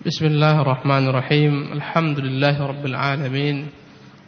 [0.00, 3.56] بسم الله الرحمن الرحيم الحمد لله رب العالمين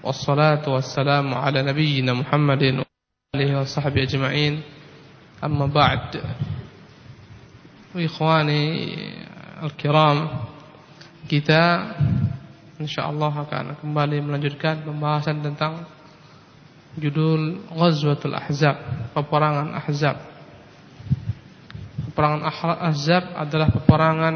[0.02, 4.62] والصلاة والسلام على نبينا محمد وآله وصحبه أجمعين
[5.44, 6.18] أما بعد
[7.94, 8.62] إخواني
[9.62, 10.18] الكرام
[11.30, 11.62] kita
[12.82, 15.86] insyaallah akan kembali melanjutkan pembahasan tentang
[16.98, 18.76] judul Ghazwatul Ahzab,
[19.14, 20.18] peperangan Ahzab.
[22.10, 22.42] Peperangan
[22.90, 24.34] Ahzab adalah peperangan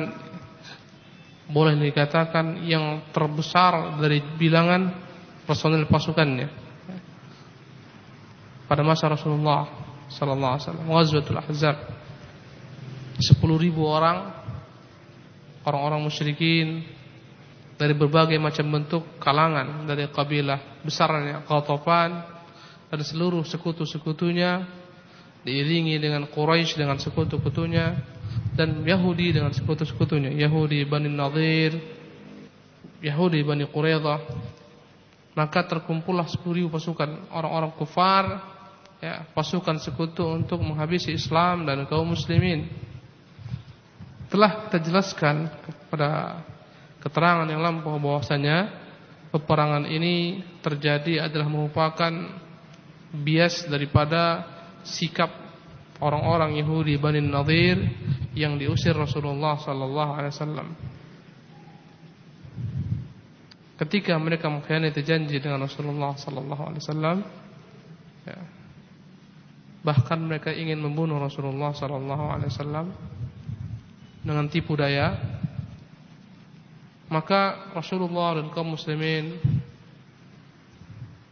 [1.48, 4.92] boleh dikatakan yang terbesar dari bilangan
[5.48, 6.48] personil pasukannya
[8.68, 9.64] pada masa Rasulullah
[10.12, 10.88] sallallahu alaihi wasallam.
[10.92, 11.78] Ghazwatul Ahzab.
[13.18, 13.42] 10.000
[13.82, 14.30] orang
[15.66, 16.86] orang-orang musyrikin
[17.74, 22.12] dari berbagai macam bentuk kalangan dari kabilah besarnya Qatafan
[22.94, 24.70] dan seluruh sekutu-sekutunya
[25.42, 28.17] diiringi dengan Quraisy dengan sekutu-sekutunya
[28.54, 30.32] dan Yahudi dengan sekutu-sekutunya.
[30.32, 31.76] Yahudi Bani Nadir
[33.02, 34.20] Yahudi Bani Quraidah
[35.38, 37.30] maka terkumpullah 10.000 pasukan.
[37.30, 38.42] Orang-orang kufar
[38.98, 42.66] ya pasukan sekutu untuk menghabisi Islam dan kaum muslimin.
[44.34, 46.42] Telah kita jelaskan kepada
[47.00, 48.74] keterangan yang lampau bahwasanya
[49.30, 52.12] peperangan ini terjadi adalah merupakan
[53.14, 54.44] bias daripada
[54.84, 55.47] sikap
[56.02, 57.78] orang-orang Yahudi Bani Nadir
[58.38, 60.68] yang diusir Rasulullah sallallahu alaihi wasallam.
[63.78, 67.18] Ketika mereka mengkhianati janji dengan Rasulullah sallallahu alaihi wasallam,
[68.26, 68.40] ya,
[69.86, 72.88] bahkan mereka ingin membunuh Rasulullah sallallahu alaihi wasallam
[74.26, 75.14] dengan tipu daya,
[77.08, 79.38] maka Rasulullah dan kaum muslimin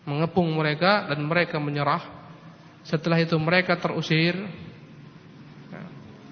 [0.05, 2.14] mengepung mereka dan mereka menyerah.
[2.85, 4.37] Setelah itu mereka terusir.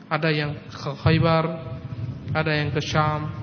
[0.05, 1.45] Ada yang ke Khaybar,
[2.37, 3.33] ada yang ke Syam,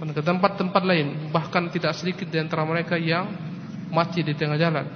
[0.00, 1.28] dan ke tempat-tempat lain.
[1.28, 3.28] Bahkan tidak sedikit di antara mereka yang
[3.92, 4.86] mati di tengah jalan.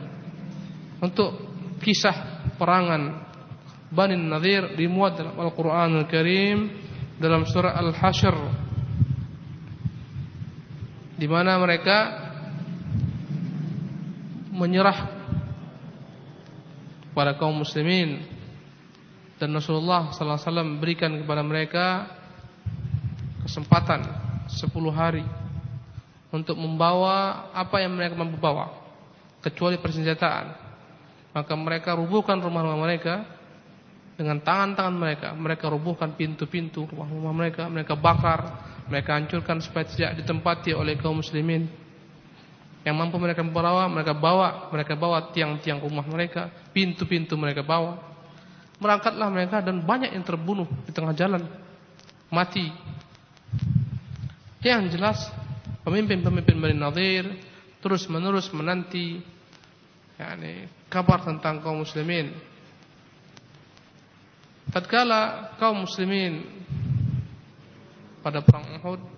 [1.04, 1.30] Untuk
[1.84, 3.28] kisah perangan
[3.88, 6.58] Bani Nadir dimuat dalam Al-Quran Al-Karim
[7.16, 8.36] dalam surah Al-Hashr
[11.18, 11.98] di mana mereka
[14.54, 15.17] menyerah
[17.18, 18.22] kepada kaum muslimin.
[19.42, 21.86] Dan Rasulullah sallallahu alaihi wasallam berikan kepada mereka
[23.42, 24.06] kesempatan
[24.46, 25.26] 10 hari
[26.30, 28.70] untuk membawa apa yang mereka mampu bawa
[29.42, 30.46] kecuali persenjataan.
[31.34, 33.26] Maka mereka rubuhkan rumah-rumah mereka
[34.14, 35.28] dengan tangan-tangan mereka.
[35.34, 41.66] Mereka rubuhkan pintu-pintu rumah-rumah mereka mereka bakar mereka hancurkan supaya tidak ditempati oleh kaum muslimin
[42.86, 47.98] yang mampu mereka bawa, mereka bawa, mereka bawa tiang-tiang rumah mereka, pintu-pintu mereka bawa.
[48.78, 51.42] Berangkatlah mereka dan banyak yang terbunuh di tengah jalan,
[52.30, 52.70] mati.
[54.62, 55.18] Yang jelas,
[55.82, 57.24] pemimpin-pemimpin Bani Nadir
[57.78, 59.22] terus menerus menanti
[60.18, 62.34] yakni kabar tentang kaum muslimin.
[64.68, 66.44] Tatkala kaum muslimin
[68.20, 69.17] pada perang Uhud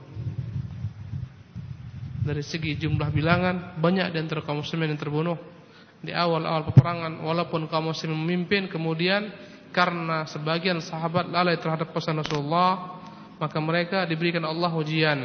[2.30, 5.34] dari segi jumlah bilangan banyak di antara kaum muslimin yang terbunuh.
[5.98, 9.34] Di awal-awal peperangan walaupun kaum muslimin memimpin kemudian
[9.74, 13.02] karena sebagian sahabat lalai terhadap pesan Rasulullah
[13.42, 15.18] maka mereka diberikan Allah ujian.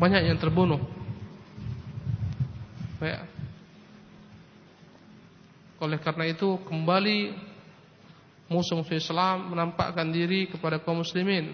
[0.00, 0.80] Banyak yang terbunuh.
[3.04, 3.28] Ya.
[5.76, 7.36] oleh karena itu kembali
[8.48, 11.52] musuh-musuh Islam menampakkan diri kepada kaum muslimin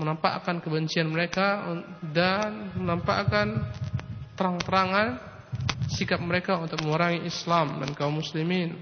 [0.00, 3.68] menampakkan kebencian mereka dan menampakkan
[4.32, 5.20] terang-terangan
[5.92, 8.80] sikap mereka untuk memerangi Islam dan kaum muslimin.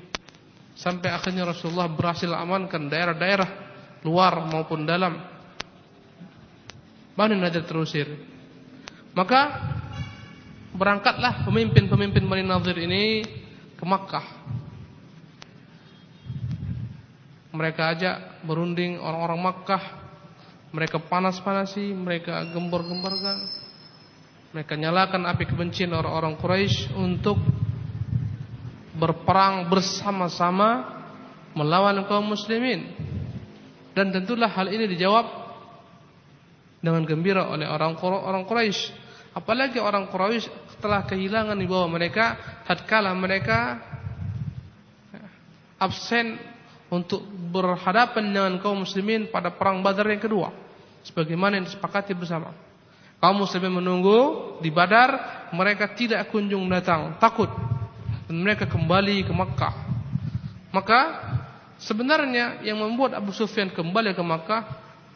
[0.78, 3.50] Sampai akhirnya Rasulullah berhasil amankan daerah-daerah
[4.06, 5.18] luar maupun dalam.
[7.18, 8.06] Bani Nadir terusir.
[9.10, 9.58] Maka
[10.70, 13.26] berangkatlah pemimpin-pemimpin Bani Nadir ini
[13.74, 14.22] ke Makkah.
[17.50, 19.97] Mereka ajak berunding orang-orang Makkah
[20.68, 23.48] mereka panas-panasi, mereka gembor-gemborkan.
[24.52, 27.36] Mereka nyalakan api kebencian orang-orang Quraisy untuk
[28.96, 30.98] berperang bersama-sama
[31.52, 32.96] melawan kaum muslimin.
[33.92, 35.26] Dan tentulah hal ini dijawab
[36.80, 39.08] dengan gembira oleh orang orang Quraisy.
[39.36, 40.48] Apalagi orang Quraisy
[40.78, 43.82] telah kehilangan di bawah mereka tatkala mereka
[45.78, 46.38] absen
[46.88, 47.20] untuk
[47.52, 50.48] berhadapan dengan kaum muslimin pada perang Badar yang kedua
[51.04, 52.52] sebagaimana yang disepakati bersama.
[53.18, 57.50] Kaum muslimin menunggu di Badar, mereka tidak kunjung datang, takut
[58.30, 59.74] dan mereka kembali ke Makkah.
[60.70, 61.00] Maka
[61.80, 64.62] sebenarnya yang membuat Abu Sufyan kembali ke Makkah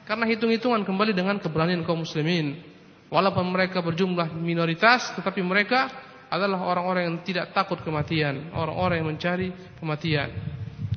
[0.02, 2.58] Karena hitung-hitungan kembali dengan keberanian kaum muslimin.
[3.06, 5.92] Walaupun mereka berjumlah minoritas, tetapi mereka
[6.32, 9.48] adalah orang-orang yang tidak takut kematian, orang-orang yang mencari
[9.78, 10.32] kematian.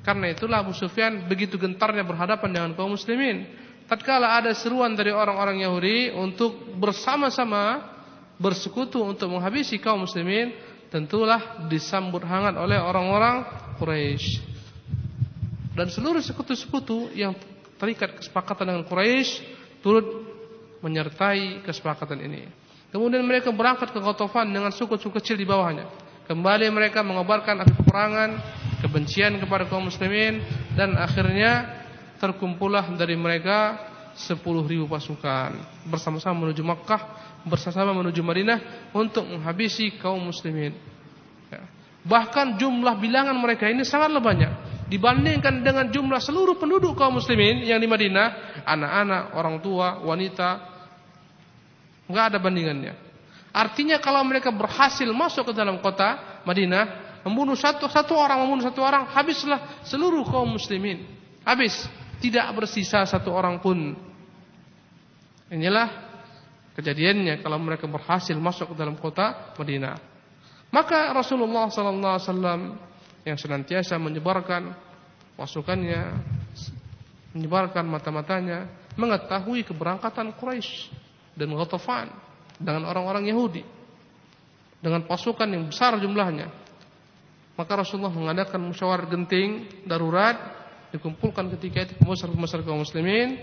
[0.06, 3.50] Karena itulah Abu Sufyan begitu gentarnya berhadapan dengan kaum muslimin.
[3.90, 7.82] Tatkala ada seruan dari orang-orang Yahudi untuk bersama-sama
[8.38, 10.54] bersekutu untuk menghabisi kaum muslimin,
[10.94, 13.50] tentulah disambut hangat oleh orang-orang
[13.82, 14.46] Quraisy.
[15.74, 17.34] Dan seluruh sekutu-sekutu yang
[17.82, 19.42] terikat kesepakatan dengan Quraisy
[19.82, 20.06] turut
[20.86, 22.46] menyertai kesepakatan ini.
[22.94, 25.90] Kemudian mereka berangkat ke Ghatafan dengan suku-suku kecil di bawahnya.
[26.26, 28.30] Kembali mereka mengobarkan api peperangan
[28.82, 30.44] kebencian kepada kaum muslimin
[30.76, 31.84] dan akhirnya
[32.20, 33.80] terkumpullah dari mereka
[34.16, 37.02] 10 ribu pasukan bersama-sama menuju Makkah
[37.46, 40.74] bersama-sama menuju Madinah untuk menghabisi kaum muslimin.
[41.54, 41.62] Ya.
[42.02, 44.52] bahkan jumlah bilangan mereka ini sangatlah banyak.
[44.86, 50.50] Dibandingkan dengan jumlah seluruh penduduk kaum muslimin yang di Madinah anak-anak, orang tua, wanita
[52.10, 52.94] enggak ada bandingannya.
[53.56, 58.86] Artinya kalau mereka berhasil masuk ke dalam kota Madinah membunuh satu satu orang membunuh satu
[58.86, 61.10] orang habislah seluruh kaum muslimin.
[61.42, 61.74] Habis.
[62.16, 63.98] Tidak bersisa satu orang pun.
[65.52, 65.90] Inilah
[66.78, 69.98] kejadiannya kalau mereka berhasil masuk ke dalam kota Madinah.
[70.72, 72.62] Maka Rasulullah sallallahu alaihi wasallam
[73.26, 74.74] yang senantiasa menyebarkan
[75.36, 76.02] pasukannya
[77.36, 80.94] menyebarkan mata-matanya mengetahui keberangkatan Quraisy
[81.36, 82.08] dan Ghatafan
[82.56, 83.64] dengan orang-orang Yahudi
[84.80, 86.65] dengan pasukan yang besar jumlahnya
[87.56, 90.36] maka Rasulullah mengadakan musyawarah genting darurat
[90.92, 93.40] dikumpulkan ketika itu pembesar-pembesar kaum muslimin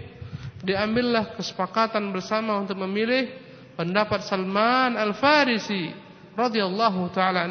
[0.62, 3.28] diambillah kesepakatan bersama untuk memilih
[3.74, 5.90] pendapat Salman Al-Farisi
[6.36, 7.48] radhiyallahu taala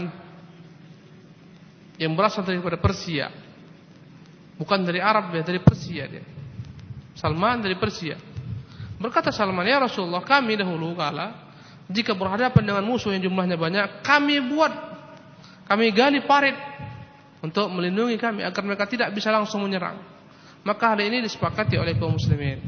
[2.01, 3.29] yang berasal daripada Persia.
[4.57, 6.25] Bukan dari Arab ya, dari Persia dia.
[7.13, 8.17] Salman dari Persia.
[8.97, 11.53] Berkata Salman, "Ya Rasulullah, kami dahulu kala
[11.91, 14.90] jika berhadapan dengan musuh yang jumlahnya banyak, kami buat
[15.71, 16.59] kami gali parit
[17.39, 20.03] untuk melindungi kami agar mereka tidak bisa langsung menyerang.
[20.67, 22.59] Maka hal ini disepakati oleh kaum muslimin.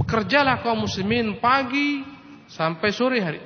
[0.00, 2.00] Bekerjalah kaum muslimin pagi
[2.48, 3.44] sampai sore hari.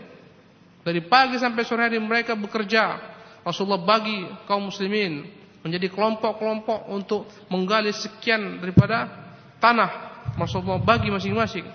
[0.86, 3.02] Dari pagi sampai sore hari mereka bekerja.
[3.42, 5.26] Rasulullah bagi kaum muslimin
[5.66, 9.10] menjadi kelompok-kelompok untuk menggali sekian daripada
[9.58, 10.22] tanah.
[10.38, 11.66] Rasulullah bagi masing-masing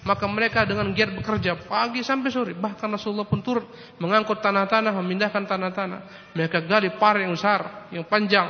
[0.00, 2.52] maka mereka dengan giat bekerja pagi sampai sore.
[2.56, 3.68] Bahkan Rasulullah pun turut
[4.00, 6.00] mengangkut tanah-tanah, memindahkan tanah-tanah.
[6.32, 8.48] Mereka gali parit yang besar, yang panjang.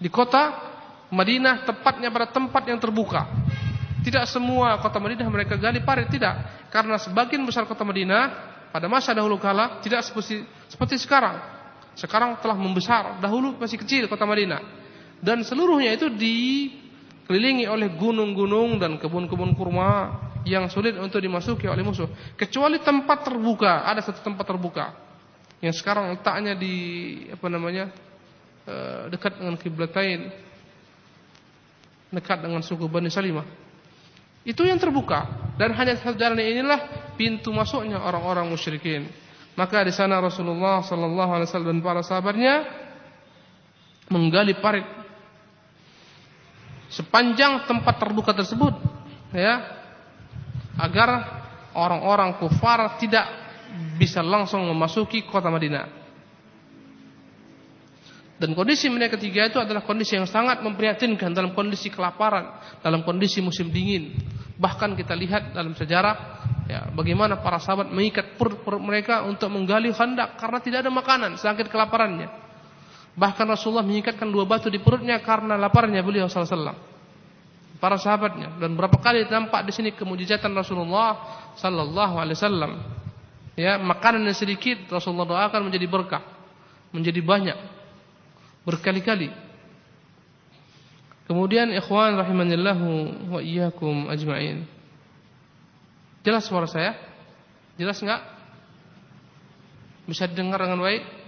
[0.00, 0.72] Di kota
[1.12, 3.28] Madinah tepatnya pada tempat yang terbuka.
[4.00, 6.64] Tidak semua kota Madinah mereka gali parit, tidak.
[6.72, 10.40] Karena sebagian besar kota Madinah pada masa dahulu kala tidak seperti
[10.72, 11.36] seperti sekarang.
[11.92, 14.80] Sekarang telah membesar, dahulu masih kecil kota Madinah.
[15.20, 16.36] Dan seluruhnya itu di
[17.30, 22.10] dikelilingi oleh gunung-gunung dan kebun-kebun kurma yang sulit untuk dimasuki oleh musuh.
[22.34, 24.90] Kecuali tempat terbuka, ada satu tempat terbuka
[25.62, 26.74] yang sekarang letaknya di
[27.30, 27.94] apa namanya
[28.66, 30.26] eh, dekat dengan kiblatain,
[32.10, 33.46] dekat dengan suku Bani Salimah.
[34.42, 39.06] Itu yang terbuka dan hanya satu jalan inilah pintu masuknya orang-orang musyrikin.
[39.54, 42.66] Maka di sana Rasulullah sallallahu alaihi wasallam dan para sahabatnya
[44.10, 44.99] menggali parit
[46.90, 48.74] sepanjang tempat terbuka tersebut
[49.30, 49.62] ya
[50.74, 51.08] agar
[51.74, 53.26] orang-orang kufar tidak
[53.94, 56.00] bisa langsung memasuki kota Madinah.
[58.40, 63.44] Dan kondisi mereka ketiga itu adalah kondisi yang sangat memprihatinkan dalam kondisi kelaparan, dalam kondisi
[63.44, 64.16] musim dingin.
[64.56, 66.16] Bahkan kita lihat dalam sejarah
[66.64, 71.68] ya, bagaimana para sahabat mengikat perut-perut mereka untuk menggali khandak karena tidak ada makanan, sakit
[71.68, 72.49] kelaparannya.
[73.18, 76.88] Bahkan Rasulullah mengikatkan dua batu di perutnya karena laparnya beliau sallallahu.
[77.80, 81.16] Para sahabatnya dan berapa kali nampak di sini kemujizatan Rasulullah
[81.56, 82.72] sallallahu alaihi wasallam.
[83.56, 86.22] Ya, makanan yang sedikit Rasulullah doakan menjadi berkah,
[86.92, 87.58] menjadi banyak
[88.68, 89.32] berkali-kali.
[91.24, 92.88] Kemudian ikhwan rahimanillahu
[93.32, 94.66] wa iyyakum ajmain.
[96.20, 96.98] Jelas suara saya?
[97.80, 98.20] Jelas enggak?
[100.04, 101.19] Bisa didengar dengan baik?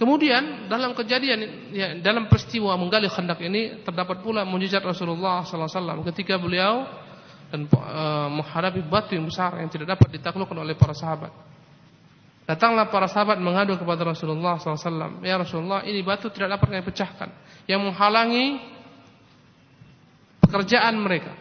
[0.00, 5.76] Kemudian dalam kejadian ya, dalam peristiwa menggali khandak ini terdapat pula mujizat Rasulullah sallallahu alaihi
[5.76, 6.88] wasallam ketika beliau
[7.52, 11.28] dan e, menghadapi batu yang besar yang tidak dapat ditaklukkan oleh para sahabat.
[12.48, 15.20] Datanglah para sahabat mengadu kepada Rasulullah SAW.
[15.20, 17.28] Ya Rasulullah, ini batu tidak dapat kami pecahkan.
[17.68, 18.58] Yang menghalangi
[20.42, 21.36] pekerjaan mereka.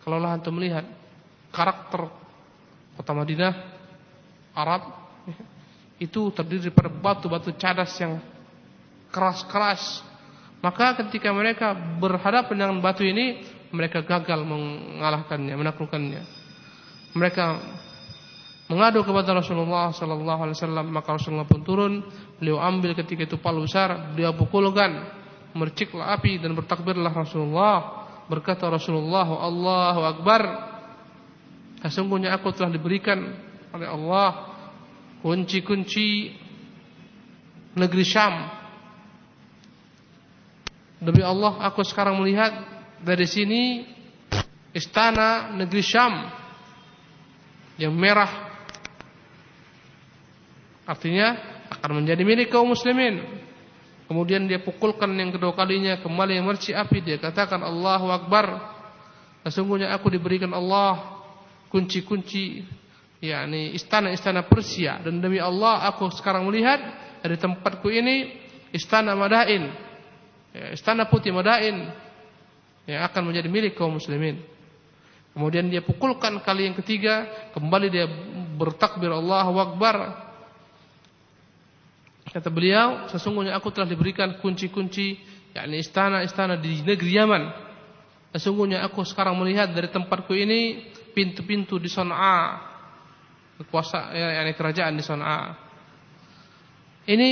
[0.00, 0.88] Kalau lah antum melihat
[1.52, 2.08] karakter
[2.98, 3.54] kota Madinah,
[4.56, 4.82] Arab,
[5.98, 8.18] itu terdiri pada batu-batu cadas yang
[9.14, 10.02] keras-keras,
[10.64, 16.24] Maka ketika mereka berhadapan dengan batu ini, mereka gagal mengalahkannya, menaklukkannya.
[17.12, 17.44] Mereka
[18.72, 22.00] mengadu kepada Rasulullah sallallahu alaihi wasallam, maka Rasulullah pun turun,
[22.40, 25.04] beliau ambil ketika itu palu besar, dia pukulkan,
[25.52, 28.08] merciklah api dan bertakbirlah Rasulullah.
[28.24, 30.42] Berkata Rasulullah, "Allahu akbar."
[31.84, 33.20] Sesungguhnya aku telah diberikan
[33.68, 34.53] oleh Allah
[35.24, 36.36] kunci-kunci
[37.72, 38.34] negeri Syam
[41.04, 42.52] Demi Allah aku sekarang melihat
[43.04, 43.84] dari sini
[44.72, 46.32] istana negeri Syam
[47.76, 48.56] yang merah
[50.88, 51.36] artinya
[51.76, 53.20] akan menjadi milik kaum muslimin.
[54.08, 58.72] Kemudian dia pukulkan yang kedua kalinya kembali merci api dia katakan Allahu Akbar.
[59.44, 61.20] Sesungguhnya aku diberikan Allah
[61.68, 62.64] kunci-kunci
[63.30, 66.80] yakni istana-istana Persia dan demi Allah aku sekarang melihat
[67.24, 68.36] dari tempatku ini
[68.74, 69.70] istana Madain
[70.52, 71.88] ya, istana putih Madain
[72.84, 74.44] yang akan menjadi milik kaum muslimin.
[75.34, 77.26] Kemudian dia pukulkan kali yang ketiga,
[77.56, 78.06] kembali dia
[78.54, 79.96] bertakbir Allahu Akbar.
[82.30, 85.18] Kata beliau, sesungguhnya aku telah diberikan kunci-kunci
[85.54, 87.42] yakni istana-istana di negeri Yaman.
[88.34, 92.58] Sesungguhnya aku sekarang melihat dari tempatku ini pintu-pintu di Son'a,
[93.60, 95.54] kekuasaan yakni kerajaan di Son'a.
[97.04, 97.30] Ini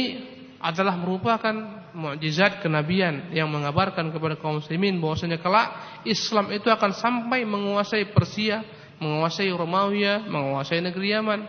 [0.62, 1.55] adalah merupakan
[1.91, 8.62] mukjizat kenabian yang mengabarkan kepada kaum muslimin bahwasanya kelak Islam itu akan sampai menguasai Persia,
[9.02, 11.41] menguasai Romawi, menguasai negeri Yaman.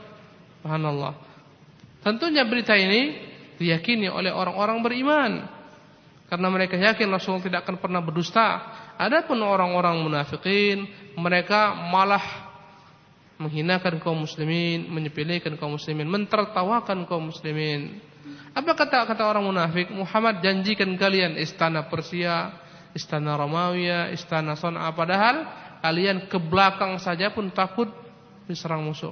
[0.64, 1.14] Subhanallah.
[2.02, 5.32] Tentunya berita ini diyakini oleh orang-orang beriman
[6.34, 8.48] karena mereka yakin Rasul tidak akan pernah berdusta.
[8.98, 12.53] Adapun orang-orang munafikin, mereka malah
[13.44, 18.00] menghinakan kaum muslimin, menyepelekan kaum muslimin, mentertawakan kaum muslimin.
[18.56, 19.92] Apa kata kata orang munafik?
[19.92, 22.56] Muhammad janjikan kalian istana Persia,
[22.96, 25.44] istana Romawi, istana Son'a padahal
[25.84, 27.92] kalian ke belakang saja pun takut
[28.48, 29.12] diserang musuh.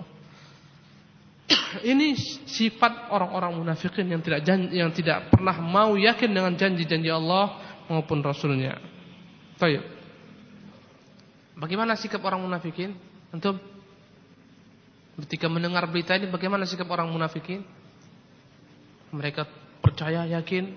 [1.91, 2.15] Ini
[2.47, 7.59] sifat orang-orang munafikin yang tidak janji, yang tidak pernah mau yakin dengan janji-janji Allah
[7.91, 8.79] maupun Rasulnya.
[9.59, 9.83] Tayyib.
[11.59, 12.95] Bagaimana sikap orang munafikin?
[13.29, 13.59] Antum?
[15.20, 17.68] Ketika mendengar berita ini bagaimana sikap orang munafikin?
[19.12, 19.44] Mereka
[19.84, 20.72] percaya, yakin.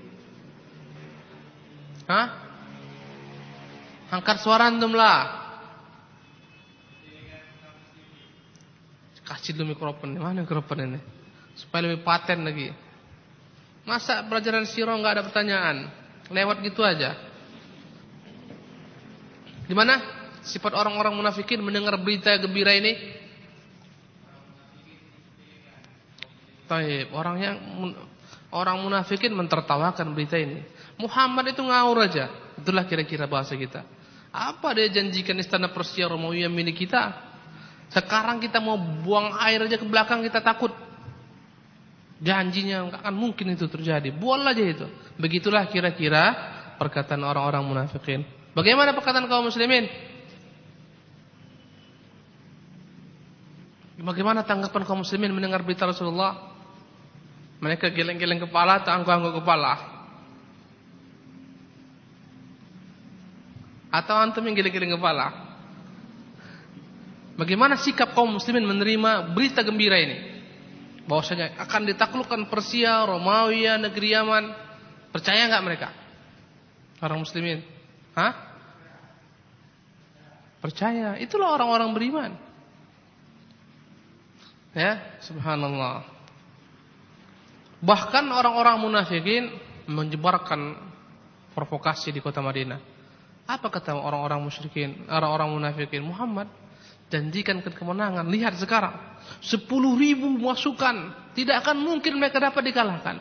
[2.11, 2.27] Hah?
[4.11, 5.45] Angkat suara antum lah.
[9.25, 10.21] Kasih dulu mikrofon.
[10.21, 11.01] Mana mikrofon ini?
[11.57, 12.69] Supaya lebih paten lagi.
[13.89, 15.77] Masa pelajaran siro nggak ada pertanyaan?
[16.29, 17.17] Lewat gitu aja.
[19.65, 19.97] Di mana
[20.45, 23.24] sifat orang-orang munafikin mendengar berita gembira ini?
[26.75, 27.55] Taib, orangnya
[28.55, 30.63] Orang munafikin mentertawakan berita ini.
[30.95, 32.31] Muhammad itu ngawur aja.
[32.55, 33.83] Itulah kira-kira bahasa kita.
[34.31, 37.19] Apa dia janjikan istana Persia Romawi yang milik kita?
[37.91, 40.71] Sekarang kita mau buang air aja ke belakang kita takut.
[42.23, 44.15] Janjinya nggak akan mungkin itu terjadi.
[44.15, 44.87] Buang aja itu.
[45.19, 46.23] Begitulah kira-kira
[46.79, 48.23] perkataan orang-orang munafikin.
[48.55, 49.91] Bagaimana perkataan kaum muslimin?
[53.99, 56.54] Bagaimana tanggapan kaum muslimin mendengar berita Rasulullah?
[57.65, 59.73] Mereka geleng-geleng kepala atau angguk-angguk kepala?
[63.89, 65.33] Atau antum yang geleng-geleng kepala?
[67.41, 70.45] Bagaimana sikap kaum muslimin menerima berita gembira ini?
[71.09, 74.45] Bahwasanya akan ditaklukkan Persia, Romawi, negeri Yaman.
[75.09, 75.89] Percaya enggak mereka?
[77.01, 77.65] Orang muslimin.
[78.13, 78.33] Hah?
[80.61, 81.17] Percaya.
[81.17, 82.31] Itulah orang-orang beriman.
[84.77, 86.14] Ya, subhanallah.
[87.85, 89.53] Bahkan orang-orang munafikin
[89.85, 90.81] menyebarkan
[91.53, 92.81] provokasi di kota Madinah.
[93.45, 96.01] Apa kata orang-orang musyrikin, orang-orang munafikin?
[96.01, 96.49] Muhammad
[97.13, 98.25] janjikan kemenangan.
[98.27, 98.97] Lihat sekarang,
[99.45, 99.69] 10
[100.01, 103.17] ribu masukan, tidak akan mungkin mereka dapat dikalahkan.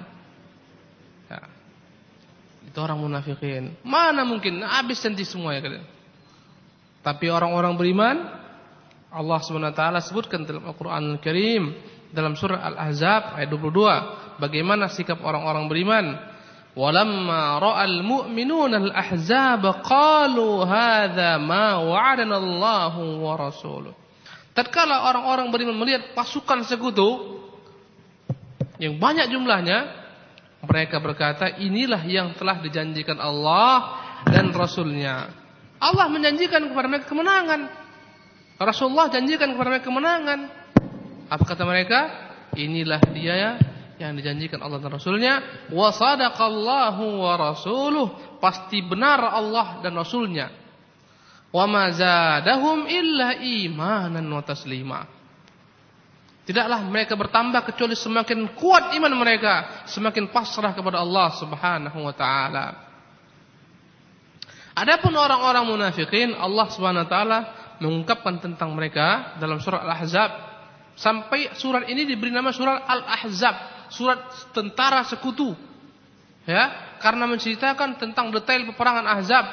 [1.28, 1.42] Ya.
[2.72, 3.76] Itu orang munafikin.
[3.84, 4.64] Mana mungkin?
[4.64, 5.84] Habis nanti semua ya.
[7.04, 8.16] Tapi orang-orang beriman,
[9.12, 11.64] Allah SWT sebutkan dalam Al-Quran Al-Karim,
[12.16, 16.06] dalam surah Al-Ahzab ayat 22 bagaimana sikap orang-orang beriman?
[16.74, 23.94] Walamma ra'al mu'minuna al-ahzab qalu hadza ma wa'adana Allahu wa rasuluh.
[24.58, 27.42] Tatkala orang-orang beriman melihat pasukan sekutu
[28.82, 30.04] yang banyak jumlahnya
[30.66, 35.30] mereka berkata inilah yang telah dijanjikan Allah dan Rasulnya.
[35.78, 37.68] Allah menjanjikan kepada mereka kemenangan.
[38.56, 40.40] Rasulullah janjikan kepada mereka kemenangan.
[41.28, 42.00] Apa kata mereka?
[42.56, 43.60] Inilah dia
[44.04, 45.34] yang dijanjikan Allah dan Rasulnya.
[45.72, 48.38] Wa wa rasuluh.
[48.44, 50.52] Pasti benar Allah dan Rasulnya.
[51.54, 55.06] Wa ma zadahum illa imanan wa taslima.
[56.44, 62.68] Tidaklah mereka bertambah kecuali semakin kuat iman mereka, semakin pasrah kepada Allah Subhanahu wa taala.
[64.76, 67.40] Adapun orang-orang munafikin, Allah Subhanahu wa taala
[67.80, 70.32] mengungkapkan tentang mereka dalam surah Al-Ahzab
[71.00, 74.20] sampai surat ini diberi nama surat Al-Ahzab, surat
[74.52, 75.54] tentara sekutu.
[76.44, 79.46] Ya, karena menceritakan tentang detail peperangan Ahzab.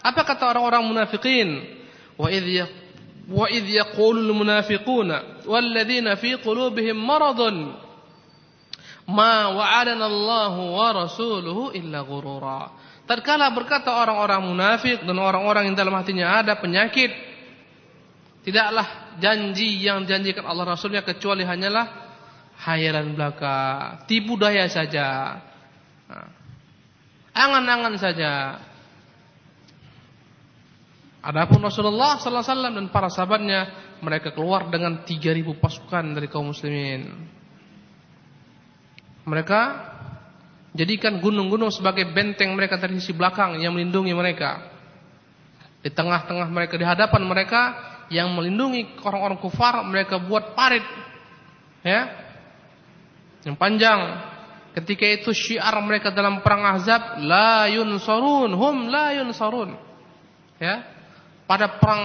[0.00, 1.76] Apa kata orang-orang munafikin?
[2.16, 7.76] Wa idh yaqulul munafiquna walladzina fi qulubihim maradun
[9.08, 12.72] ma wa'adana Allahu wa rasuluhu illa ghurura.
[13.08, 17.08] Tatkala berkata orang-orang munafik dan orang-orang yang dalam hatinya ada penyakit,
[18.44, 21.97] tidaklah janji yang janjikan Allah Rasulnya kecuali hanyalah
[22.58, 23.58] hayalan belaka,
[24.10, 25.38] tipu daya saja.
[27.30, 28.32] Angan-angan saja.
[31.22, 33.60] Adapun Rasulullah sallallahu alaihi wasallam dan para sahabatnya
[34.02, 37.10] mereka keluar dengan 3000 pasukan dari kaum muslimin.
[39.28, 39.60] Mereka
[40.72, 44.72] jadikan gunung-gunung sebagai benteng mereka dari sisi belakang yang melindungi mereka.
[45.82, 47.62] Di tengah-tengah mereka di hadapan mereka
[48.08, 50.82] yang melindungi orang-orang kufar mereka buat parit
[51.84, 52.27] ya
[53.46, 54.00] yang panjang
[54.78, 59.74] ketika itu syiar mereka dalam perang Ahzab la yunsarun hum la yunsarun
[60.58, 60.82] ya
[61.46, 62.04] pada perang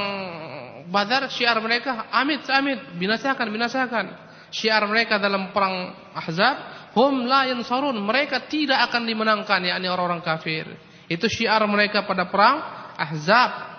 [0.84, 4.06] Badar syiar mereka amit amit binasakan binasakan.
[4.54, 6.56] Syiar mereka dalam perang Ahzab
[6.94, 10.68] hum la yansarun mereka tidak akan dimenangkan yakni orang-orang kafir.
[11.08, 12.62] Itu syiar mereka pada perang
[13.00, 13.74] Ahzab.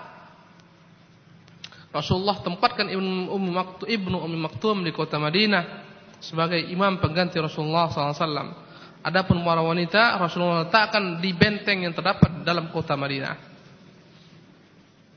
[1.94, 5.93] Rasulullah tempatkan Ibnu Ummi Maktum, Ibnu Ummi Maktum di kota Madinah
[6.24, 8.64] sebagai imam pengganti Rasulullah SAW.
[9.04, 13.36] Adapun para wanita Rasulullah letakkan di benteng yang terdapat dalam kota Madinah.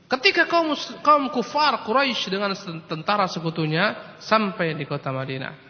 [0.08, 2.52] Ketika kaum kaum kufar Quraisy dengan
[2.84, 5.68] tentara sekutunya sampai di kota Madinah.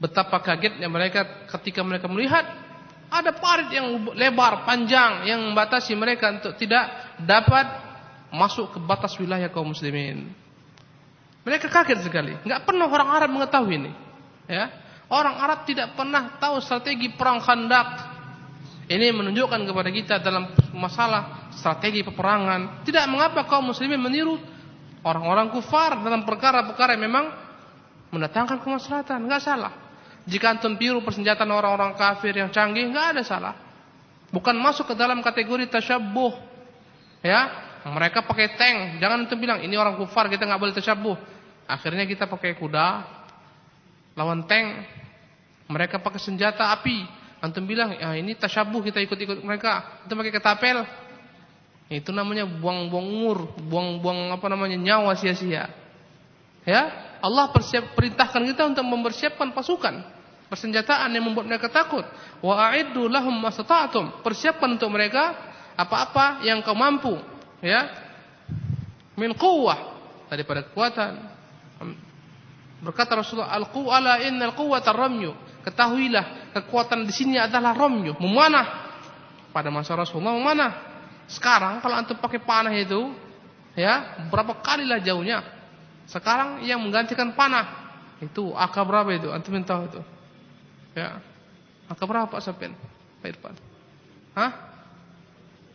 [0.00, 2.42] Betapa kagetnya mereka ketika mereka melihat
[3.10, 7.66] ada parit yang lebar panjang yang membatasi mereka untuk tidak dapat
[8.30, 10.30] masuk ke batas wilayah kaum muslimin.
[11.42, 13.92] Mereka kaget sekali, nggak pernah orang Arab mengetahui ini.
[14.48, 14.70] Ya,
[15.10, 18.10] orang Arab tidak pernah tahu strategi perang Khandak,
[18.90, 22.82] ini menunjukkan kepada kita dalam masalah strategi peperangan.
[22.82, 24.34] Tidak mengapa kaum muslimin meniru
[25.06, 27.30] orang-orang kufar dalam perkara-perkara yang memang
[28.10, 29.30] mendatangkan kemaslahatan.
[29.30, 29.70] Enggak salah.
[30.26, 33.54] Jika antum tiru persenjataan orang-orang kafir yang canggih, enggak ada salah.
[34.34, 36.34] Bukan masuk ke dalam kategori tasyabbuh.
[37.22, 37.46] Ya,
[37.86, 38.98] mereka pakai tank.
[38.98, 41.14] Jangan antum bilang ini orang kufar kita enggak boleh tasyabbuh.
[41.70, 43.19] Akhirnya kita pakai kuda
[44.14, 44.86] lawan tank.
[45.70, 47.06] Mereka pakai senjata api.
[47.40, 50.02] Antum bilang, ya ini tasyabuh kita ikut-ikut mereka.
[50.04, 50.84] Itu pakai ketapel.
[51.90, 55.66] Itu namanya buang-buang umur, buang-buang apa namanya nyawa sia-sia.
[56.62, 56.82] Ya,
[57.18, 60.04] Allah persiap, perintahkan kita untuk mempersiapkan pasukan,
[60.52, 62.04] persenjataan yang membuat mereka takut.
[62.44, 64.22] Wa a'iddu lahum mastata'tum.
[64.22, 65.34] Persiapkan untuk mereka
[65.74, 67.16] apa-apa yang kau mampu,
[67.58, 67.90] ya.
[69.18, 69.98] Min quwwah
[70.30, 71.29] daripada kekuatan.
[72.80, 78.88] Berkata Rasulullah, "Al-quwwala innal quwwata ramyu." Ketahuilah kekuatan di sini adalah romyo, memanah.
[79.52, 80.72] Pada masa Rasulullah memanah.
[81.28, 83.12] Sekarang kalau antum pakai panah itu,
[83.76, 85.44] ya berapa kalilah jauhnya.
[86.08, 87.92] Sekarang yang menggantikan panah
[88.24, 89.28] itu akar berapa itu?
[89.28, 90.00] Antum tahu itu?
[90.96, 91.20] Ya,
[91.86, 92.72] akar berapa Sopin?
[93.20, 93.54] Pak Irfan?
[94.32, 94.52] Hah?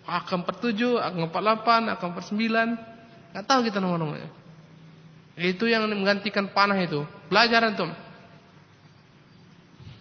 [0.06, 2.46] AK-47, AK-48, AK-49
[3.34, 4.45] Gak tahu kita nomor-nomornya
[5.36, 7.92] Itu yang menggantikan panah itu Belajar antum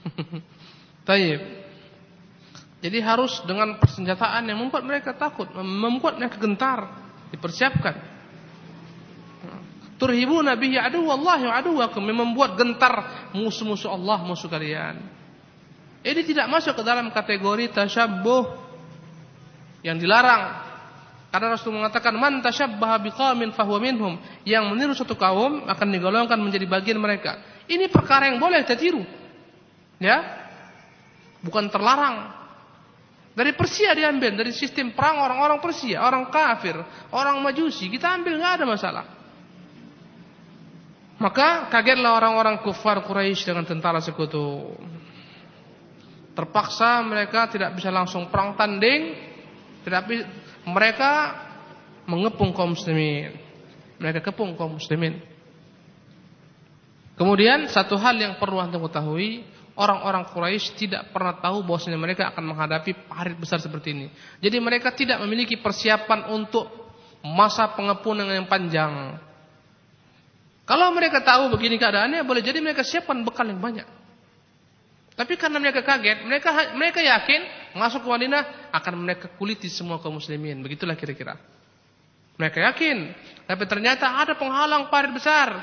[1.08, 1.40] Taib.
[2.84, 6.84] Jadi harus dengan persenjataan yang membuat mereka takut, membuat mereka gentar,
[7.32, 7.96] dipersiapkan.
[9.96, 15.00] Turhibu nabihi adu Allah wa aduwakum membuat gentar musuh-musuh Allah musuh kalian.
[16.04, 18.42] Ini tidak masuk ke dalam kategori tasyabbuh
[19.80, 20.63] yang dilarang.
[21.34, 24.22] Karena Rasul mengatakan man tasyabbaha biqaumin fahuwa minhum.
[24.46, 27.42] Yang meniru satu kaum akan digolongkan menjadi bagian mereka.
[27.66, 29.02] Ini perkara yang boleh kita tiru.
[29.98, 30.22] Ya.
[31.42, 32.30] Bukan terlarang.
[33.34, 36.78] Dari Persia diambil, dari sistem perang orang-orang Persia, orang kafir,
[37.10, 39.04] orang Majusi, kita ambil nggak ada masalah.
[41.18, 44.70] Maka kagetlah orang-orang kufar Quraisy dengan tentara sekutu.
[46.38, 49.18] Terpaksa mereka tidak bisa langsung perang tanding,
[49.82, 51.36] tetapi mereka
[52.08, 53.36] mengepung kaum muslimin.
[54.00, 55.20] Mereka kepung kaum muslimin.
[57.14, 59.46] Kemudian satu hal yang perlu anda ketahui,
[59.78, 64.06] orang-orang Quraisy tidak pernah tahu bahwasanya mereka akan menghadapi parit besar seperti ini.
[64.42, 66.66] Jadi mereka tidak memiliki persiapan untuk
[67.22, 69.22] masa pengepungan yang panjang.
[70.64, 73.86] Kalau mereka tahu begini keadaannya, boleh jadi mereka siapkan bekal yang banyak.
[75.14, 80.16] Tapi karena mereka kaget, mereka mereka yakin masuk ke Madinah akan mereka kuliti semua kaum
[80.16, 80.62] muslimin.
[80.62, 81.36] Begitulah kira-kira.
[82.34, 83.14] Mereka yakin,
[83.46, 85.54] tapi ternyata ada penghalang parit besar.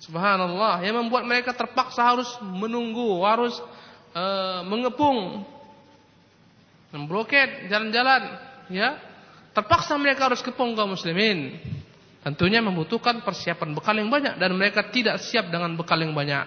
[0.00, 3.60] Subhanallah, yang membuat mereka terpaksa harus menunggu, harus
[4.16, 5.44] uh, mengepung,
[6.96, 8.22] memblokir jalan-jalan,
[8.72, 8.96] ya.
[9.52, 11.60] Terpaksa mereka harus kepung kaum muslimin.
[12.24, 16.44] Tentunya membutuhkan persiapan bekal yang banyak dan mereka tidak siap dengan bekal yang banyak.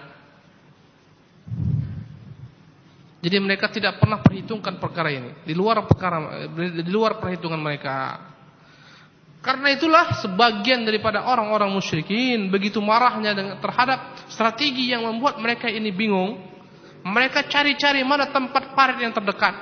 [3.20, 8.16] Jadi mereka tidak pernah perhitungkan perkara ini di luar perkara di luar perhitungan mereka.
[9.40, 16.48] Karena itulah sebagian daripada orang-orang musyrikin begitu marahnya terhadap strategi yang membuat mereka ini bingung.
[17.00, 19.54] Mereka cari-cari mana tempat parit yang terdekat,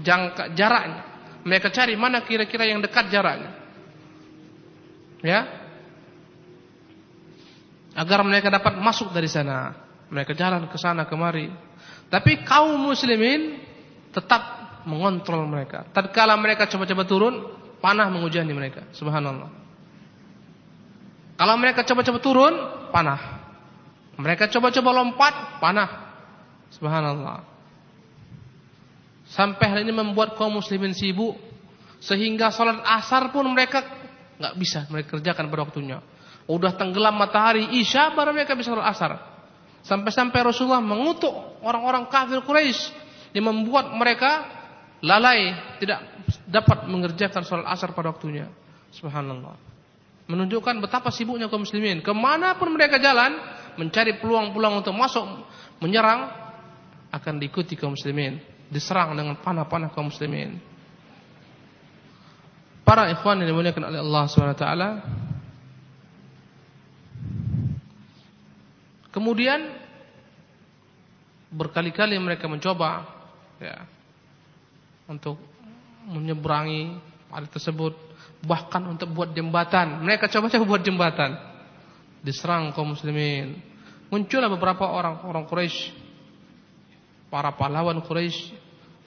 [0.00, 1.02] jangka jaraknya.
[1.44, 3.52] Mereka cari mana kira-kira yang dekat jaraknya.
[5.20, 5.40] Ya.
[7.92, 9.76] Agar mereka dapat masuk dari sana.
[10.08, 11.67] Mereka jalan ke sana kemari
[12.08, 13.60] tapi kaum muslimin
[14.12, 15.84] tetap mengontrol mereka.
[15.92, 17.34] Tatkala mereka coba-coba turun,
[17.84, 18.88] panah menghujani mereka.
[18.96, 19.52] Subhanallah.
[21.38, 22.54] Kalau mereka coba-coba turun,
[22.90, 23.20] panah.
[24.18, 25.90] Mereka coba-coba lompat, panah.
[26.74, 27.44] Subhanallah.
[29.28, 31.36] Sampai hal ini membuat kaum muslimin sibuk
[32.00, 33.84] sehingga salat asar pun mereka
[34.40, 35.98] nggak bisa mereka kerjakan pada waktunya.
[36.48, 39.12] Udah tenggelam matahari Isya baru mereka bisa salat asar.
[39.88, 41.32] Sampai-sampai Rasulullah mengutuk
[41.64, 42.92] orang-orang kafir Quraisy
[43.32, 44.44] yang membuat mereka
[45.00, 46.04] lalai, tidak
[46.44, 48.52] dapat mengerjakan sholat asar pada waktunya.
[48.92, 49.56] Subhanallah.
[50.28, 52.04] Menunjukkan betapa sibuknya kaum muslimin.
[52.04, 53.40] Ke mana pun mereka jalan,
[53.80, 55.24] mencari peluang-peluang untuk masuk,
[55.80, 56.36] menyerang,
[57.08, 58.44] akan diikuti kaum muslimin.
[58.68, 60.60] Diserang dengan panah-panah kaum muslimin.
[62.84, 64.64] Para ikhwan yang dimuliakan oleh Allah SWT
[69.18, 69.74] Kemudian
[71.50, 73.02] berkali-kali mereka mencoba
[73.58, 73.82] ya
[75.10, 75.42] untuk
[76.06, 77.98] menyeberangi parit tersebut
[78.46, 80.06] bahkan untuk buat jembatan.
[80.06, 81.34] Mereka coba-coba buat jembatan.
[82.22, 83.58] Diserang kaum muslimin.
[84.06, 85.90] Muncullah beberapa orang orang Quraisy
[87.26, 88.54] para pahlawan Quraisy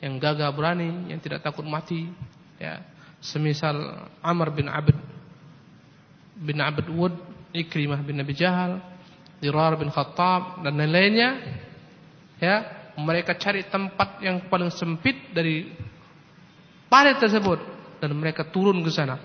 [0.04, 2.12] yang gagah berani, yang tidak takut mati,
[2.60, 2.84] ya.
[3.24, 5.00] Semisal Amr bin Abd
[6.36, 7.16] bin Abd Wud,
[7.56, 8.91] Ikrimah bin Abi Jahal,
[9.42, 11.30] Dirar bin Khattab dan lain-lainnya
[12.38, 12.56] ya
[13.02, 15.66] mereka cari tempat yang paling sempit dari
[16.86, 17.58] parit tersebut
[17.98, 19.18] dan mereka turun ke sana.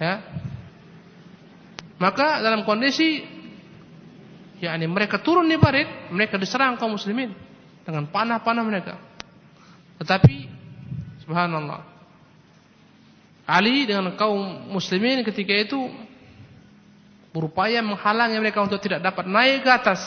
[0.00, 0.24] Ya.
[2.00, 3.22] Maka dalam kondisi
[4.62, 7.34] yakni mereka turun di parit mereka diserang kaum muslimin
[7.84, 8.94] dengan panah-panah mereka.
[10.00, 10.36] Tetapi
[11.22, 11.92] subhanallah
[13.42, 15.78] Ali dengan kaum muslimin ketika itu
[17.32, 20.00] berupaya menghalangi mereka untuk tidak dapat naik ke atas.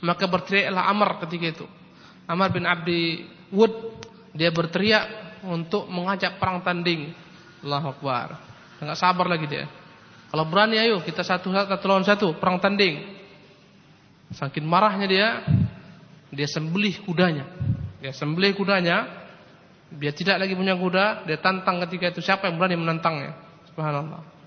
[0.00, 1.66] Maka berteriaklah Amr ketika itu.
[2.24, 4.00] Amr bin Abdi Wud
[4.32, 7.12] dia berteriak untuk mengajak perang tanding.
[7.60, 8.40] Allahu Akbar.
[8.80, 9.68] Enggak sabar lagi dia.
[10.32, 13.20] Kalau berani ayo kita satu satu lawan satu perang tanding.
[14.30, 15.28] Saking marahnya dia,
[16.32, 17.44] dia sembelih kudanya.
[18.00, 19.20] Dia sembelih kudanya.
[19.90, 23.34] Dia tidak lagi punya kuda, dia tantang ketika itu siapa yang berani menantangnya.
[23.74, 24.39] Subhanallah.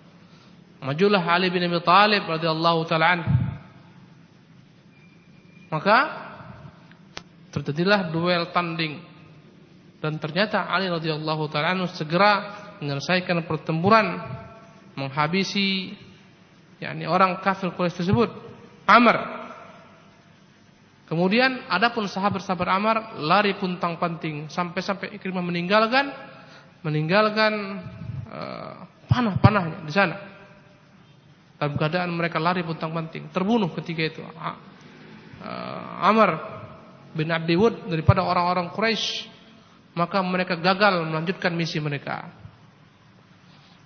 [0.84, 3.24] Majulah Ali bin Abi Thalib radhiyallahu taala
[5.72, 5.98] Maka
[7.56, 9.00] terjadilah duel tanding.
[10.04, 12.32] Dan ternyata Ali radhiyallahu taala segera
[12.84, 14.20] menyelesaikan pertempuran
[15.00, 15.96] menghabisi
[16.84, 18.30] yakni orang kafir Quraisy tersebut
[18.84, 19.18] Amr.
[21.08, 26.12] Kemudian adapun sahabat-sahabat Amr lari puntang panting sampai-sampai Ikrimah meninggalkan
[26.84, 27.54] meninggalkan
[28.28, 30.33] uh, panah-panahnya di sana.
[31.64, 34.20] Dalam keadaan mereka lari puntang-panting, terbunuh ketika itu.
[34.20, 34.52] Uh,
[36.04, 36.36] Amr
[37.16, 39.32] bin Abdi Wud daripada orang-orang Quraisy,
[39.96, 42.28] maka mereka gagal melanjutkan misi mereka.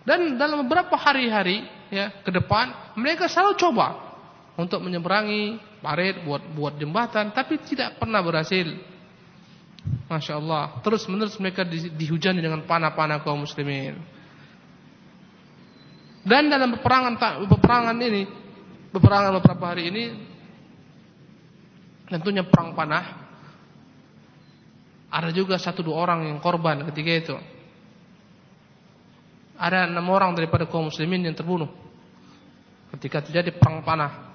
[0.01, 4.17] Dan dalam beberapa hari-hari ya ke depan mereka selalu coba
[4.57, 8.73] untuk menyeberangi parit buat buat jembatan tapi tidak pernah berhasil.
[10.09, 11.61] Masya Allah Terus menerus mereka
[11.93, 14.16] dihujani dengan panah-panah kaum muslimin
[16.27, 17.15] dan dalam peperangan
[17.47, 18.27] peperangan ini,
[18.91, 20.03] peperangan beberapa hari ini
[22.11, 23.25] tentunya perang panah.
[25.07, 27.35] Ada juga satu dua orang yang korban ketika itu.
[29.55, 31.71] Ada enam orang daripada kaum muslimin yang terbunuh
[32.91, 34.27] ketika terjadi perang panah.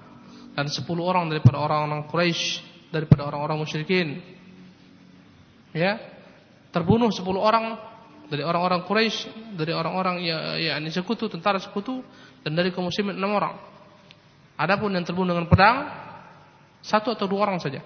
[0.53, 2.61] dan 10 orang daripada orang-orang Quraisy
[2.93, 4.21] daripada orang-orang musyrikin.
[5.73, 5.97] Ya.
[6.69, 7.73] Terbunuh 10 orang
[8.33, 12.01] dari orang-orang Quraisy, dari orang-orang ya yakni sekutu, tentara sekutu
[12.41, 13.53] dan dari kaum muslimin 6 orang.
[14.57, 15.85] Adapun yang terbunuh dengan pedang
[16.81, 17.85] satu atau dua orang saja.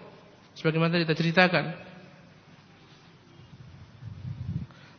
[0.55, 1.65] Sebagaimana tadi kita ceritakan.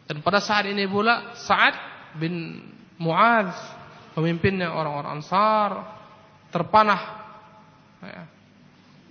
[0.05, 1.77] Dan pada saat ini pula Sa'ad
[2.21, 2.61] bin
[3.01, 3.57] Mu'adz
[4.13, 5.71] pemimpinnya orang-orang Ansar
[6.53, 7.03] terpanah
[8.05, 8.23] ya,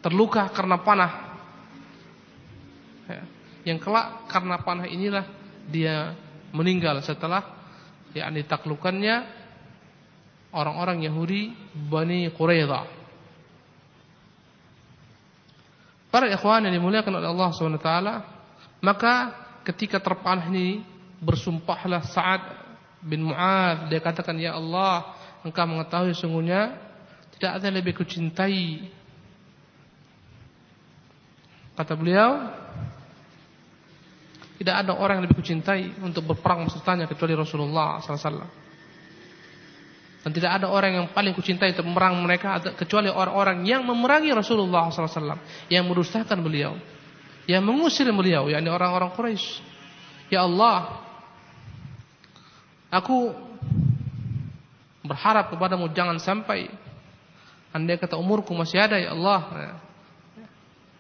[0.06, 1.14] terluka karena panah.
[3.10, 3.24] Ya,
[3.74, 5.26] yang kelak karena panah inilah
[5.70, 6.16] dia
[6.56, 7.44] meninggal setelah
[8.16, 9.28] yakni taklukannya
[10.56, 12.98] orang-orang Yahudi Bani Quraidah.
[16.08, 17.92] Para ikhwan yang dimuliakan oleh Allah SWT
[18.80, 19.14] Maka
[19.68, 20.82] ketika terpanah ini
[21.20, 22.44] Bersumpahlah Sa'ad
[23.04, 26.80] bin Mu'ad Dia katakan Ya Allah Engkau mengetahui sungguhnya
[27.38, 28.88] Tidak ada yang lebih kucintai
[31.76, 32.50] Kata beliau
[34.58, 38.68] Tidak ada orang yang lebih kucintai Untuk berperang maksudnya Kecuali Rasulullah SAW
[40.28, 44.92] dan tidak ada orang yang paling kucintai untuk memerang mereka kecuali orang-orang yang memerangi Rasulullah
[44.92, 45.40] SAW,
[45.72, 46.76] yang merusakan beliau,
[47.48, 49.64] yang mengusir beliau, yakni orang-orang Quraisy.
[50.28, 51.00] Ya Allah,
[52.92, 53.32] aku
[55.08, 56.68] berharap kepadamu jangan sampai
[57.72, 59.80] andai kata umurku masih ada ya Allah.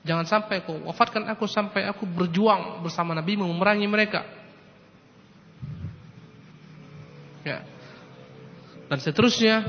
[0.07, 4.23] Jangan sampai kau wafatkan aku sampai aku berjuang bersama Nabi memerangi mereka.
[7.43, 7.67] Ya.
[8.87, 9.67] Dan seterusnya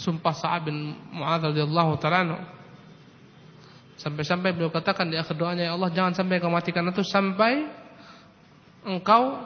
[0.00, 2.48] sumpah Sa'ad bin Mu'adz radhiyallahu taala
[4.00, 7.70] sampai-sampai beliau katakan di akhir doanya ya Allah jangan sampai kau matikan itu sampai
[8.82, 9.38] engkau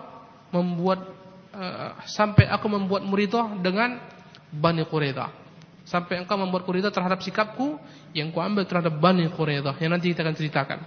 [0.54, 1.04] membuat
[1.52, 4.00] uh, sampai aku membuat muridah dengan
[4.48, 5.47] Bani Quraidah
[5.88, 7.80] sampai engkau membuat muridah terhadap sikapku
[8.12, 10.78] yang ku ambil terhadap Bani Quraidah yang nanti kita akan ceritakan.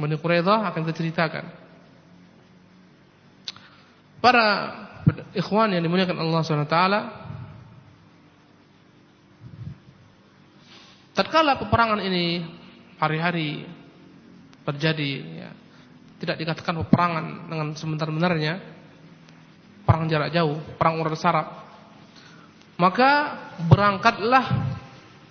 [0.00, 1.44] Bani Quraidah akan kita ceritakan.
[4.24, 4.46] Para
[5.36, 6.78] ikhwan yang dimuliakan Allah SWT
[11.12, 12.40] tatkala peperangan ini
[12.96, 13.68] hari-hari
[14.64, 15.10] terjadi
[15.44, 15.50] ya,
[16.24, 18.54] tidak dikatakan peperangan dengan sebentar-benarnya
[19.84, 21.73] perang jarak jauh perang urat sarap
[22.74, 23.38] maka
[23.70, 24.76] berangkatlah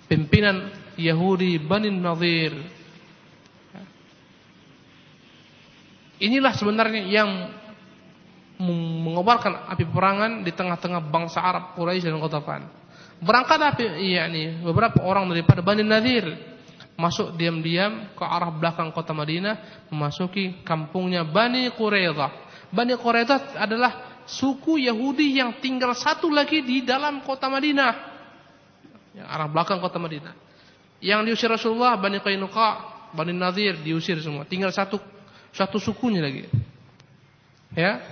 [0.08, 2.54] pimpinan Yahudi Bani Nadir
[6.22, 7.30] inilah sebenarnya yang
[9.04, 12.62] mengobarkan api perangan di tengah-tengah bangsa Arab Quraisy dan Qatafan.
[13.18, 16.54] Berangkat api yakni beberapa orang daripada Bani Nadir
[16.94, 22.30] masuk diam-diam ke arah belakang kota Madinah memasuki kampungnya Bani Quraidah.
[22.70, 27.92] Bani Quraidah adalah suku Yahudi yang tinggal satu lagi di dalam kota Madinah.
[29.14, 30.34] Yang arah belakang kota Madinah.
[31.04, 32.68] Yang diusir Rasulullah Bani Qainuqa,
[33.12, 34.48] Bani Nadir diusir semua.
[34.48, 34.98] Tinggal satu
[35.54, 36.50] satu sukunya lagi.
[37.74, 38.02] Ya.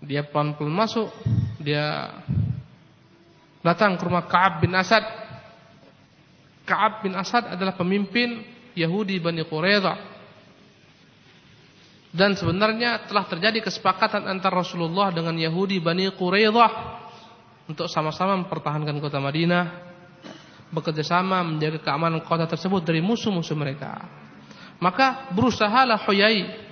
[0.00, 1.12] Dia pelan-pelan masuk,
[1.60, 2.16] dia
[3.60, 5.04] datang ke rumah Ka'ab bin Asad.
[6.64, 8.40] Ka'ab bin Asad adalah pemimpin
[8.72, 10.09] Yahudi Bani Quraidah.
[12.10, 16.70] Dan sebenarnya telah terjadi kesepakatan antara Rasulullah dengan Yahudi Bani Quraidah
[17.70, 19.64] untuk sama-sama mempertahankan kota Madinah,
[20.74, 24.10] bekerja sama menjaga keamanan kota tersebut dari musuh-musuh mereka.
[24.82, 26.70] Maka berusahalah Huyai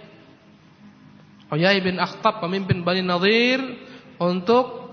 [1.48, 3.60] Huyai bin Akhtab pemimpin Bani Nadir
[4.20, 4.92] untuk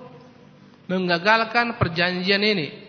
[0.88, 2.86] menggagalkan perjanjian ini.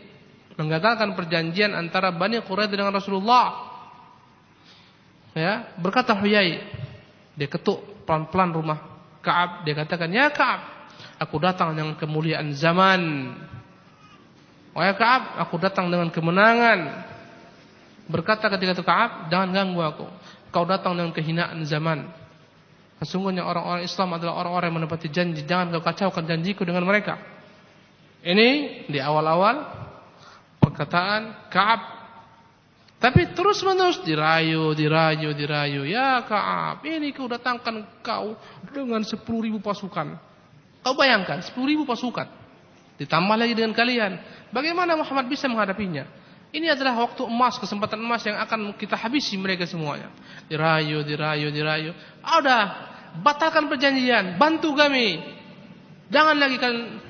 [0.57, 3.75] Menggagalkan perjanjian antara Bani Quraisy dengan Rasulullah.
[5.37, 6.65] Ya, berkata Huyai,
[7.37, 8.79] dia ketuk pelan-pelan rumah
[9.21, 10.89] Ka'ab, dia katakan, "Ya Ka'ab,
[11.21, 13.35] aku datang dengan kemuliaan zaman."
[14.73, 17.05] Wahai Ka'ab, aku datang dengan kemenangan.
[18.07, 20.07] Berkata ketika itu Ka'ab, "Jangan ganggu aku.
[20.55, 22.07] Kau datang dengan kehinaan zaman."
[23.03, 25.45] Sesungguhnya orang-orang Islam adalah orang-orang yang menepati janji.
[25.45, 27.21] Jangan kau kacaukan janjiku dengan mereka.
[28.25, 28.49] Ini
[28.89, 29.69] di awal-awal
[30.63, 31.96] perkataan Kaab.
[32.97, 35.85] Tapi terus menerus dirayu, dirayu, dirayu.
[35.85, 38.41] Ya Kaab, ini kau datangkan kau
[38.73, 40.17] dengan 10 ribu pasukan.
[40.81, 42.25] Kau bayangkan 10 ribu pasukan.
[42.97, 44.17] Ditambah lagi dengan kalian.
[44.49, 46.09] Bagaimana Muhammad bisa menghadapinya?
[46.57, 50.09] Ini adalah waktu emas, kesempatan emas yang akan kita habisi mereka semuanya.
[50.49, 51.93] Dirayu, dirayu, dirayu.
[52.25, 52.65] Udah,
[53.21, 55.21] batalkan perjanjian, bantu kami.
[56.09, 57.03] Jangan lagi kalian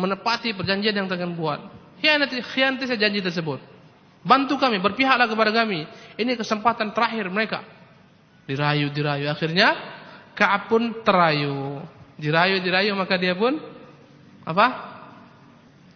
[0.00, 1.60] menepati perjanjian yang telah buat.
[2.00, 3.71] Khianati, khianati saya janji tersebut.
[4.22, 5.82] Bantu kami, berpihaklah kepada kami.
[6.14, 7.66] Ini kesempatan terakhir mereka.
[8.46, 9.26] Dirayu, dirayu.
[9.26, 9.74] Akhirnya
[10.38, 11.82] Ka'ab pun terayu.
[12.16, 13.58] Dirayu, dirayu maka dia pun
[14.46, 14.66] apa?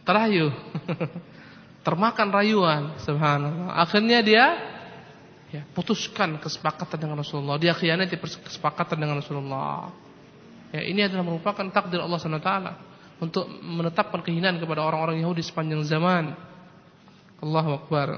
[0.03, 0.51] Terayu.
[1.87, 3.79] termakan rayuan, subhanallah.
[3.79, 4.45] Akhirnya dia
[5.55, 7.63] ya, putuskan kesepakatan dengan Rasulullah.
[7.63, 9.95] Dia khianati kesepakatan dengan Rasulullah.
[10.75, 12.53] Ya, ini adalah merupakan takdir Allah SWT
[13.23, 16.35] untuk menetapkan kehinaan kepada orang-orang Yahudi sepanjang zaman.
[17.41, 18.09] Allahu Akbar.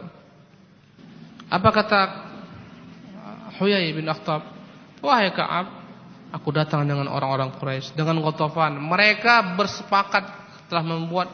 [1.48, 2.00] Apa kata
[3.58, 4.44] Huyai bin Akhtab?
[4.98, 5.66] Wahai Ka'ab,
[6.34, 8.78] aku datang dengan orang-orang Quraisy, dengan Ghatafan.
[8.78, 10.24] Mereka bersepakat
[10.68, 11.30] telah membuat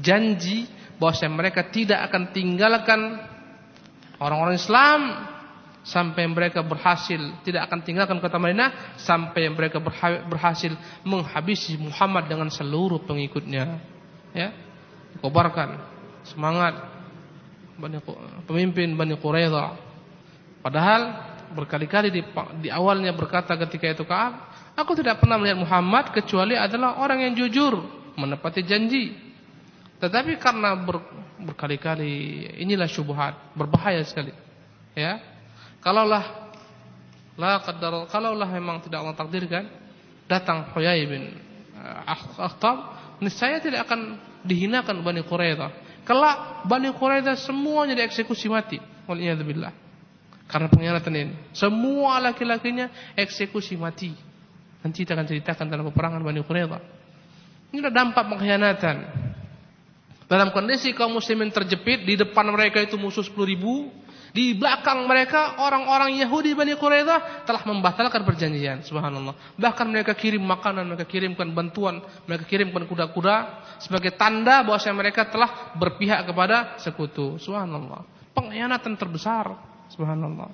[0.00, 0.66] janji
[0.96, 3.20] bahwa mereka tidak akan tinggalkan
[4.22, 5.00] orang-orang Islam
[5.82, 9.82] sampai mereka berhasil tidak akan tinggalkan kota Madinah sampai mereka
[10.30, 10.70] berhasil
[11.02, 13.82] menghabisi Muhammad dengan seluruh pengikutnya
[14.30, 14.54] ya
[15.18, 15.82] kobarkan
[16.22, 17.01] semangat
[18.48, 19.76] pemimpin Bani Quraidah
[20.60, 21.02] padahal
[21.52, 22.22] berkali-kali di,
[22.64, 27.34] di awalnya berkata ketika itu Ka'ab aku tidak pernah melihat Muhammad kecuali adalah orang yang
[27.36, 29.16] jujur menepati janji.
[30.02, 30.98] Tetapi karena ber,
[31.38, 34.34] berkali-kali inilah syubhat berbahaya sekali.
[34.98, 35.22] Ya.
[35.82, 36.50] Kalaulah
[37.38, 39.64] la qadar kalaulah memang tidak Allah takdirkan
[40.28, 41.32] datang Huyai bin
[41.74, 45.70] eh, Akhtab niscaya tidak akan dihinakan Bani Quraidah.
[46.12, 48.76] Kelak Bani Quraidah semuanya dieksekusi mati.
[49.08, 49.72] Waliyadzubillah.
[50.44, 51.32] Karena pengkhianatan ini.
[51.56, 54.12] Semua laki-lakinya eksekusi mati.
[54.84, 56.82] Nanti kita akan ceritakan dalam peperangan Bani Quraidah.
[57.72, 58.96] Ini adalah dampak pengkhianatan.
[60.28, 63.88] Dalam kondisi kaum muslimin terjepit, di depan mereka itu musuh 10 ribu,
[64.32, 68.80] di belakang mereka orang-orang Yahudi Bani Quraidah telah membatalkan perjanjian.
[68.80, 69.36] Subhanallah.
[69.60, 75.76] Bahkan mereka kirim makanan, mereka kirimkan bantuan, mereka kirimkan kuda-kuda sebagai tanda bahwa mereka telah
[75.76, 77.36] berpihak kepada sekutu.
[77.36, 78.08] Subhanallah.
[78.32, 79.52] Pengkhianatan terbesar.
[79.92, 80.48] Subhanallah.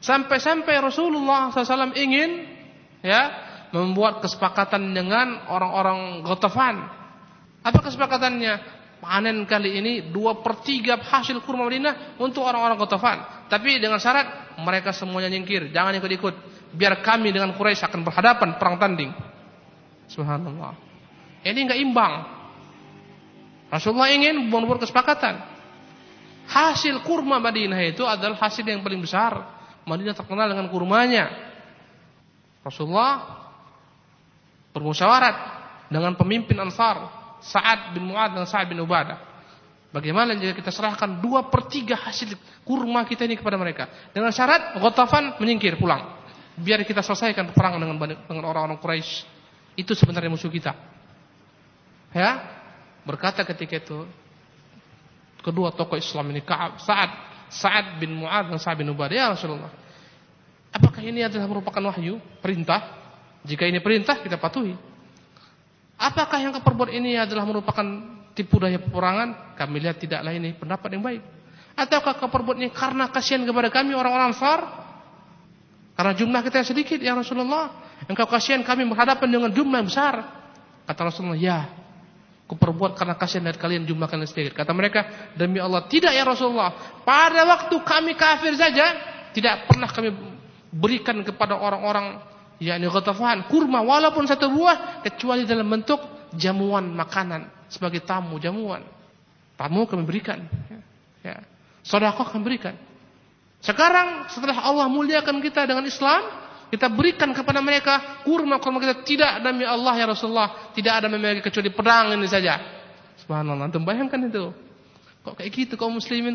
[0.00, 2.48] Sampai-sampai Rasulullah SAW ingin
[3.04, 3.22] ya
[3.76, 6.76] membuat kesepakatan dengan orang-orang Ghatafan.
[7.62, 8.81] Apa kesepakatannya?
[9.02, 13.50] Panen kali ini dua per tiga hasil kurma Madinah untuk orang-orang Qatafan.
[13.50, 16.54] Tapi dengan syarat mereka semuanya nyingkir, jangan ikut-ikut.
[16.72, 19.10] Biar kami dengan Quraisy akan berhadapan perang tanding.
[20.06, 20.72] Subhanallah.
[21.42, 22.12] Ini enggak imbang.
[23.68, 25.50] Rasulullah ingin membuat kesepakatan.
[26.46, 29.36] Hasil kurma Madinah itu adalah hasil yang paling besar.
[29.82, 31.28] Madinah terkenal dengan kurmanya.
[32.62, 33.42] Rasulullah
[34.72, 35.36] bermusyawarat
[35.90, 39.18] dengan pemimpin Ansar Sa'ad bin Mu'ad dan Sa'ad bin Ubadah.
[39.92, 42.32] Bagaimana jika kita serahkan dua per tiga hasil
[42.64, 43.90] kurma kita ini kepada mereka.
[44.14, 46.22] Dengan syarat Ghatafan menyingkir pulang.
[46.56, 49.28] Biar kita selesaikan peperangan dengan orang-orang Quraisy.
[49.76, 50.72] Itu sebenarnya musuh kita.
[52.12, 52.40] Ya,
[53.04, 54.04] berkata ketika itu
[55.44, 56.40] kedua tokoh Islam ini
[56.80, 57.10] Sa'ad,
[57.52, 59.12] Sa'ad bin Mu'ad dan Sa'ad bin Ubadah.
[59.12, 59.72] Ya Rasulullah.
[60.72, 62.80] Apakah ini adalah merupakan wahyu, perintah?
[63.44, 64.91] Jika ini perintah kita patuhi.
[66.02, 67.86] Apakah yang keperbuat ini adalah merupakan
[68.34, 69.54] tipu daya peperangan?
[69.54, 71.22] Kami lihat tidaklah ini pendapat yang baik.
[71.78, 74.60] Ataukah keperbuat ini karena kasihan kepada kami orang-orang Ansar?
[75.94, 77.70] Karena jumlah kita yang sedikit ya Rasulullah.
[78.10, 80.14] Engkau kasihan kami berhadapan dengan jumlah yang besar.
[80.82, 81.70] Kata Rasulullah, ya.
[82.50, 84.58] Kuperbuat karena kasihan dari kalian jumlah kalian sedikit.
[84.58, 86.98] Kata mereka, demi Allah, tidak ya Rasulullah.
[87.06, 88.98] Pada waktu kami kafir saja,
[89.30, 90.10] tidak pernah kami
[90.74, 96.00] berikan kepada orang-orang yakni ghatafan, kurma walaupun satu buah kecuali dalam bentuk
[96.36, 98.84] jamuan makanan sebagai tamu jamuan.
[99.56, 100.42] Tamu kami berikan.
[100.68, 100.80] Ya.
[101.24, 101.36] ya.
[101.84, 102.74] Sedekah kami berikan.
[103.62, 106.20] Sekarang setelah Allah muliakan kita dengan Islam,
[106.72, 111.70] kita berikan kepada mereka kurma-kurma kita tidak demi Allah ya Rasulullah, tidak ada memiliki kecuali
[111.70, 112.58] pedang ini saja.
[113.22, 114.50] Subhanallah, antum bayangkan itu.
[115.22, 116.34] Kok kayak gitu kaum muslimin?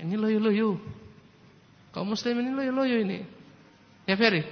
[0.00, 0.82] Ini loyo-loyo.
[1.94, 3.18] Kaum muslimin ini loyo-loyo ini.
[4.08, 4.42] Ya Ferry,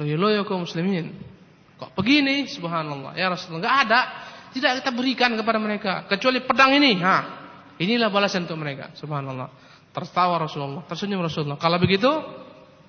[0.00, 1.12] loyo-loyo kaum muslimin.
[1.76, 2.48] Kok begini?
[2.48, 3.12] Subhanallah.
[3.12, 4.00] Ya Rasulullah, enggak ada.
[4.50, 6.96] Tidak kita berikan kepada mereka kecuali pedang ini.
[7.04, 7.18] Ha.
[7.76, 8.96] Inilah balasan untuk mereka.
[8.96, 9.48] Subhanallah.
[9.92, 11.60] Tertawa Rasulullah, tersenyum Rasulullah.
[11.60, 12.08] Kalau begitu,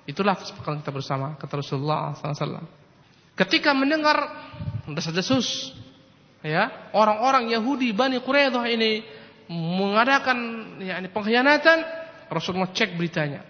[0.08, 2.64] itulah kesepakatan kita bersama kata Rasulullah SAW.
[3.32, 4.16] Ketika mendengar
[4.86, 5.72] desas-desus
[6.44, 9.02] ya, orang-orang Yahudi Bani Quraidah ini
[9.50, 10.38] mengadakan
[10.78, 11.78] ya, ini pengkhianatan,
[12.28, 13.42] Rasulullah cek beritanya.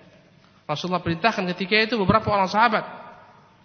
[0.65, 3.02] Rasulullah perintahkan ketika itu beberapa orang sahabat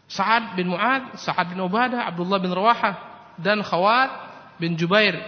[0.08, 2.96] Sa'ad bin Mu'ad, Sa'ad bin Ubadah, Abdullah bin Rawahah
[3.36, 4.10] dan Khawat
[4.56, 5.20] bin Jubair.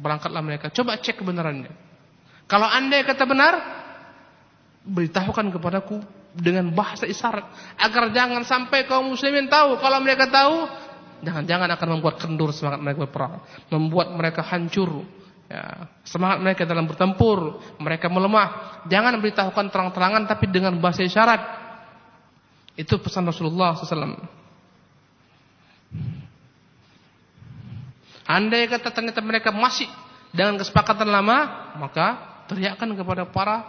[0.00, 0.70] Berangkatlah mereka.
[0.70, 1.74] Coba cek kebenarannya.
[2.46, 3.54] Kalau anda kata benar,
[4.86, 6.00] beritahukan kepadaku
[6.34, 9.76] dengan bahasa isyarat agar jangan sampai kaum muslimin tahu.
[9.82, 10.66] Kalau mereka tahu,
[11.26, 13.34] jangan-jangan akan membuat kendur semangat mereka berperang,
[13.68, 15.04] membuat mereka hancur.
[15.50, 18.80] Ya, semangat mereka dalam bertempur, mereka melemah.
[18.86, 21.59] Jangan beritahukan terang-terangan tapi dengan bahasa isyarat.
[22.80, 24.16] Itu pesan Rasulullah SAW.
[28.24, 29.90] Andai kata ternyata mereka masih
[30.32, 33.68] dengan kesepakatan lama, maka teriakkan kepada para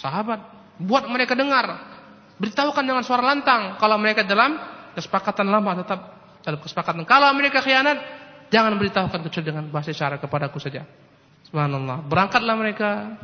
[0.00, 0.40] sahabat,
[0.80, 1.98] buat mereka dengar.
[2.38, 4.54] Beritahukan dengan suara lantang kalau mereka dalam
[4.94, 6.00] kesepakatan lama tetap
[6.46, 7.02] dalam kesepakatan.
[7.02, 7.98] Kalau mereka khianat,
[8.48, 10.86] jangan beritahukan kecuali dengan bahasa isyarat kepadaku saja.
[11.50, 12.06] Subhanallah.
[12.06, 13.18] Berangkatlah mereka.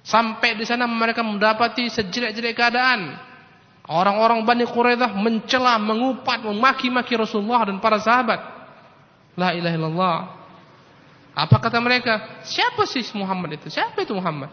[0.00, 3.29] Sampai di sana mereka mendapati sejelek-jelek keadaan.
[3.90, 8.38] Orang-orang Bani Quraidah mencela, mengupat, memaki-maki Rasulullah dan para sahabat.
[9.34, 10.18] La ilaha illallah.
[11.34, 12.38] Apa kata mereka?
[12.46, 13.66] Siapa sih Muhammad itu?
[13.66, 14.46] Siapa itu Muhammad?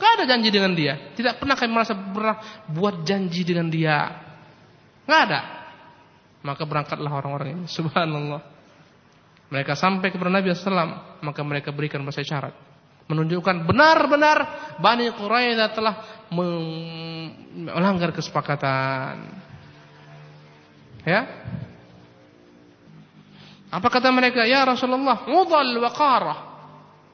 [0.00, 1.12] Gak ada janji dengan dia.
[1.12, 2.40] Tidak pernah kami merasa pernah
[2.72, 4.16] buat janji dengan dia.
[5.04, 5.40] Gak ada.
[6.40, 7.64] Maka berangkatlah orang-orang ini.
[7.76, 8.40] Subhanallah.
[9.52, 11.20] Mereka sampai kepada Nabi SAW.
[11.20, 12.56] Maka mereka berikan bahasa syarat.
[13.12, 14.38] Menunjukkan benar-benar
[14.80, 19.30] Bani Quraidah telah melanggar kesepakatan.
[21.02, 21.26] Ya.
[23.70, 24.46] Apa kata mereka?
[24.46, 26.38] Ya Rasulullah, udal waqarah.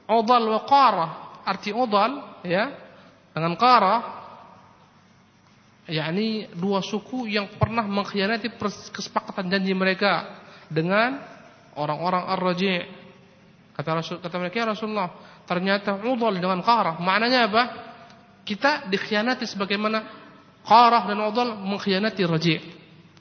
[0.07, 2.75] Udal waqarah arti udal ya
[3.31, 3.95] dengan qara
[5.87, 8.51] yakni dua suku yang pernah mengkhianati
[8.91, 11.23] kesepakatan janji mereka dengan
[11.79, 12.83] orang-orang Ar-Raji'
[13.79, 15.11] kata Rasul kata mereka ya Rasulullah
[15.47, 17.63] ternyata udal dengan qara maknanya apa
[18.47, 20.07] kita dikhianati sebagaimana
[20.63, 22.61] qara dan udal mengkhianati Raji'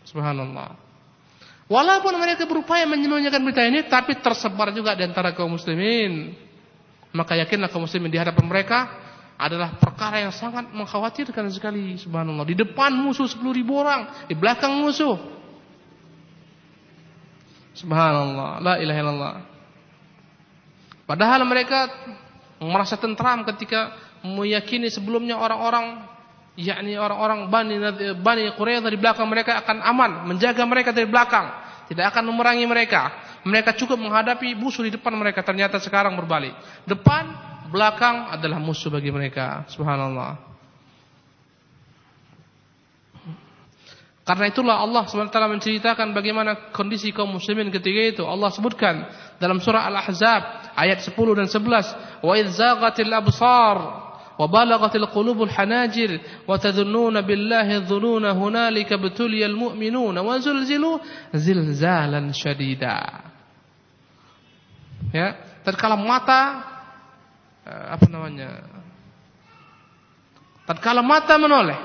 [0.05, 0.86] subhanallah
[1.65, 6.38] Walaupun mereka berupaya menyembunyikan berita ini, tapi tersebar juga di antara kaum muslimin.
[7.09, 8.86] Maka yakinlah kaum muslimin di hadapan mereka
[9.36, 12.45] adalah perkara yang sangat mengkhawatirkan sekali subhanallah.
[12.45, 15.17] Di depan musuh 10 ribu orang, di belakang musuh.
[17.73, 19.36] Subhanallah, la ilaha illallah.
[21.09, 21.89] Padahal mereka
[22.61, 23.89] merasa tentram ketika
[24.26, 26.01] meyakini sebelumnya orang-orang
[26.55, 27.76] yakni orang-orang Bani
[28.15, 31.51] Bani Quraidah di belakang mereka akan aman, menjaga mereka dari belakang,
[31.91, 33.11] tidak akan memerangi mereka.
[33.45, 35.45] Mereka cukup menghadapi musuh di depan mereka.
[35.45, 36.57] Ternyata sekarang berbalik.
[36.89, 37.30] Depan,
[37.69, 39.69] belakang adalah musuh bagi mereka.
[39.69, 40.57] Subhanallah.
[44.26, 48.23] Karena itulah Allah SWT menceritakan bagaimana kondisi kaum muslimin ketika itu.
[48.26, 49.05] Allah sebutkan
[49.38, 52.26] dalam surah Al-Ahzab ayat 10 dan 11.
[52.26, 52.49] Wa idh
[54.38, 60.99] qulubul hanajir wa tadhunnuna billahi dhununa hunalika betuliyal mu'minuna wa zulzilu
[61.31, 63.23] zilzalan syadida.
[65.13, 66.41] Ya, tatkala mata
[67.63, 68.49] eh, apa namanya?
[70.65, 71.79] Tatkala mata menoleh.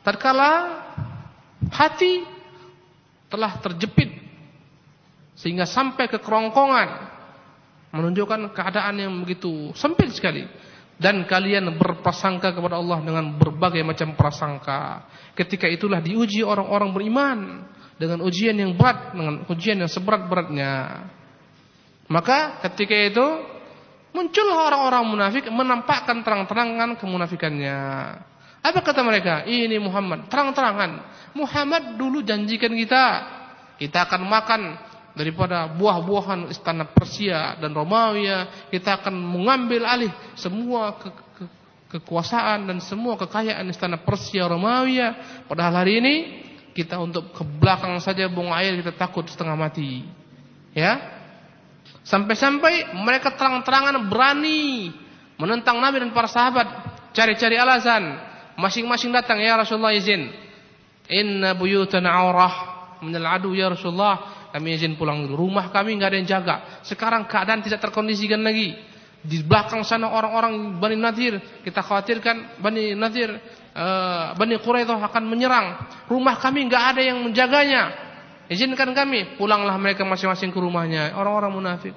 [0.00, 0.80] Tatkala
[1.68, 2.24] hati
[3.30, 4.10] telah terjepit
[5.38, 7.19] sehingga sampai ke kerongkongan
[7.90, 10.46] menunjukkan keadaan yang begitu sempit sekali
[11.00, 17.38] dan kalian berprasangka kepada Allah dengan berbagai macam prasangka ketika itulah diuji orang-orang beriman
[18.00, 21.04] dengan ujian yang berat, dengan ujian yang seberat-beratnya.
[22.08, 23.26] Maka ketika itu
[24.16, 27.78] muncullah orang-orang munafik menampakkan terang-terangan kemunafikannya.
[28.60, 29.44] Apa kata mereka?
[29.44, 31.04] Ini Muhammad, terang-terangan.
[31.36, 33.04] Muhammad dulu janjikan kita,
[33.76, 34.60] kita akan makan
[35.20, 38.24] daripada buah-buahan istana Persia dan Romawi.
[38.72, 41.44] Kita akan mengambil alih semua ke, ke,
[42.00, 44.96] kekuasaan dan semua kekayaan istana Persia Romawi.
[45.44, 46.14] Padahal hari ini
[46.72, 50.08] kita untuk ke belakang saja buang air kita takut setengah mati.
[50.72, 51.20] Ya.
[52.00, 54.88] Sampai-sampai mereka terang-terangan berani
[55.36, 56.64] menentang Nabi dan para sahabat,
[57.12, 58.16] cari-cari alasan.
[58.56, 60.32] Masing-masing datang, ya Rasulullah izin.
[61.12, 62.54] Inna buyutana aurah
[63.02, 64.29] minal adu ya Rasulullah.
[64.50, 65.46] Kami izin pulang dulu.
[65.46, 66.56] Rumah kami enggak ada yang jaga.
[66.82, 68.74] Sekarang keadaan tidak terkondisikan lagi.
[69.20, 73.36] Di belakang sana orang-orang Bani Nadir, kita khawatirkan Bani Nadir
[73.76, 75.76] uh, Bani Quraidah akan menyerang.
[76.08, 78.10] Rumah kami enggak ada yang menjaganya.
[78.50, 81.14] Izinkan kami, pulanglah mereka masing-masing ke rumahnya.
[81.14, 81.94] Orang-orang munafik.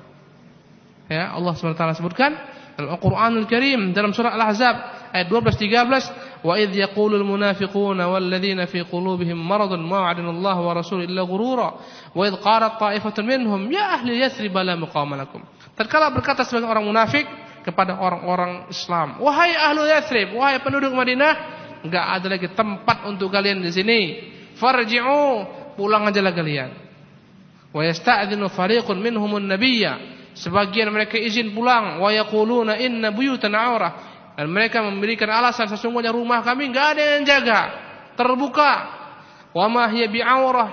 [1.09, 2.37] Ya, Allah SWT sebutkan
[2.77, 4.75] dalam Al-Qur'anul Karim dalam surah Al-Ahzab
[5.13, 10.73] ayat 12 13, "Wa idh yaqulul munafiquna wal ladzina fi qulubihim maradun ma wa'adana wa
[10.75, 11.79] rasul illa ghurura,
[12.11, 15.39] wa idh qalat ta'ifatun minhum ya ahli Yathrib la muqama lakum."
[15.73, 17.25] Tatkala berkata sebagian orang munafik
[17.63, 21.33] kepada orang-orang Islam, "Wahai ahlu Yathrib, wahai penduduk Madinah,
[21.81, 23.99] enggak ada lagi tempat untuk kalian di sini.
[24.59, 25.47] Farji'u,
[25.79, 26.69] pulang ajalah kalian."
[27.71, 30.13] Wa yasta'dhinu fariqun minhumun nabiyya.
[30.33, 33.91] Sebagian mereka izin pulang, wa yaquluna inna buyutana aurah.
[34.33, 37.59] Dan mereka memberikan alasan sesungguhnya rumah kami enggak ada yang jaga,
[38.17, 39.01] terbuka.
[39.53, 40.09] Wa ma hiya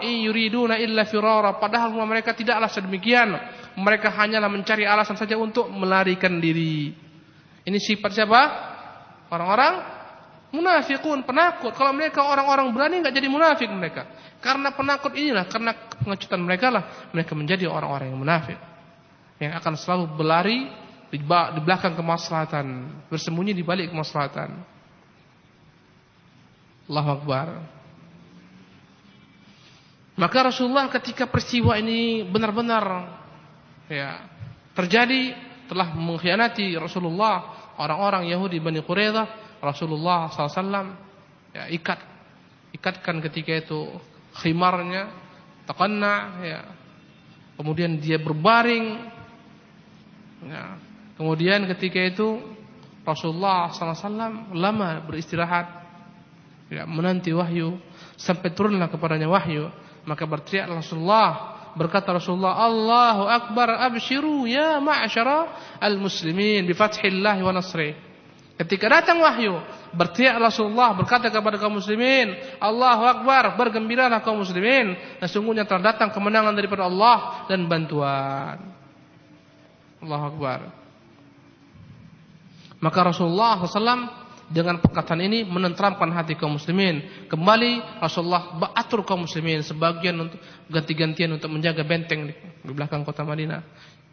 [0.01, 1.61] yuriduna illa firara.
[1.61, 3.37] Padahal rumah mereka tidaklah sedemikian.
[3.77, 6.97] Mereka hanyalah mencari alasan saja untuk melarikan diri.
[7.61, 8.41] Ini sifat siapa?
[9.29, 9.75] Orang-orang
[10.57, 11.77] munafikun, penakut.
[11.77, 14.09] Kalau mereka orang-orang berani enggak jadi munafik mereka.
[14.41, 18.59] Karena penakut inilah, karena pengecutan mereka lah mereka menjadi orang-orang yang munafik.
[19.41, 20.69] yang akan selalu berlari
[21.11, 21.19] di
[21.67, 22.67] belakang kemaslahatan,
[23.11, 24.63] bersembunyi di balik kemaslahatan.
[26.87, 27.47] Allahu Akbar.
[30.15, 32.85] Maka Rasulullah ketika peristiwa ini benar-benar
[33.91, 34.23] ya
[34.77, 35.35] terjadi
[35.71, 40.67] telah mengkhianati Rasulullah orang-orang Yahudi Bani Quraidah Rasulullah SAW
[41.55, 41.99] ya ikat
[42.75, 43.81] ikatkan ketika itu
[44.37, 45.11] khimarnya
[45.65, 46.61] takanna ya
[47.57, 48.87] kemudian dia berbaring
[50.47, 50.90] ya
[51.21, 52.41] kemudian ketika itu
[53.05, 55.67] Rasulullah SAW lama beristirahat.
[56.71, 57.81] Ya menanti wahyu.
[58.15, 59.73] Sampai turunlah kepadanya wahyu.
[60.07, 67.95] Maka berteriak Rasulullah berkata Rasulullah Allahu Akbar abshiru ya ma'asyara al-muslimin bi fathillah wa nasri.
[68.61, 69.57] Ketika datang wahyu
[69.97, 74.95] berteriak Rasulullah berkata kepada kaum muslimin Allahu Akbar bergembiralah kaum muslimin.
[75.25, 78.57] Sesungguhnya telah datang kemenangan daripada Allah dan bantuan.
[80.01, 80.80] Allahu Akbar
[82.81, 84.09] maka Rasulullah SAW
[84.51, 87.29] dengan perkataan ini menenteramkan hati kaum muslimin.
[87.31, 92.35] Kembali Rasulullah atur kaum muslimin sebagian untuk ganti-gantian untuk menjaga benteng di,
[92.67, 93.63] belakang kota Madinah.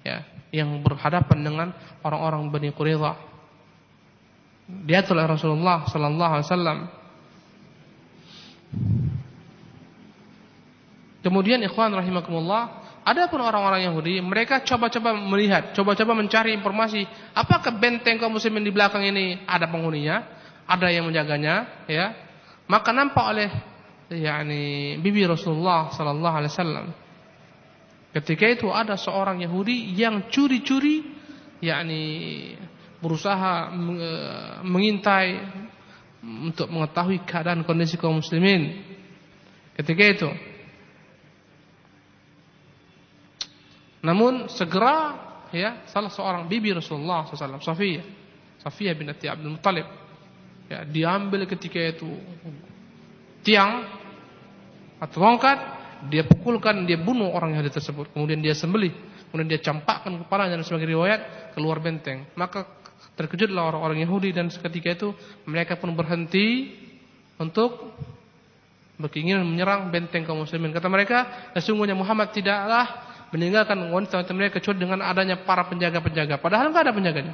[0.06, 1.68] Ya, yang berhadapan dengan
[2.06, 3.18] orang-orang Bani Quraidah.
[4.68, 6.80] Diatur oleh Rasulullah sallallahu alaihi wasallam.
[11.26, 18.20] Kemudian ikhwan rahimakumullah, ada pun orang-orang Yahudi, mereka coba-coba melihat, coba-coba mencari informasi, apakah benteng
[18.20, 20.28] kaum muslimin di belakang ini ada penghuninya,
[20.68, 22.12] ada yang menjaganya, ya.
[22.68, 23.50] Maka nampak oleh
[24.12, 26.88] yakni bibi Rasulullah sallallahu alaihi wasallam.
[28.12, 31.08] Ketika itu ada seorang Yahudi yang curi-curi
[31.64, 32.04] yakni
[33.00, 33.72] berusaha
[34.68, 35.64] mengintai
[36.28, 38.84] untuk mengetahui keadaan kondisi kaum muslimin.
[39.80, 40.30] Ketika itu
[44.08, 45.20] Namun segera
[45.52, 48.06] ya salah seorang bibi Rasulullah SAW, Safiyah,
[48.64, 49.84] Safiyah binti Abdul Muttalib,
[50.72, 52.08] ya diambil ketika itu
[53.44, 53.84] tiang
[55.04, 55.60] atau tongkat,
[56.08, 58.96] dia pukulkan, dia bunuh orang Yahudi tersebut, kemudian dia sembelih,
[59.28, 62.32] kemudian dia campakkan kepalanya dan sebagai riwayat keluar benteng.
[62.40, 62.64] Maka
[63.20, 65.10] terkejutlah orang-orang Yahudi dan seketika itu
[65.44, 66.72] mereka pun berhenti
[67.38, 67.94] untuk
[68.98, 70.74] berkeinginan menyerang benteng kaum muslimin.
[70.74, 76.40] Kata mereka, sesungguhnya Muhammad tidaklah meninggalkan wanita-wanita mereka kecuali dengan adanya para penjaga-penjaga.
[76.40, 77.34] Padahal enggak ada penjaganya.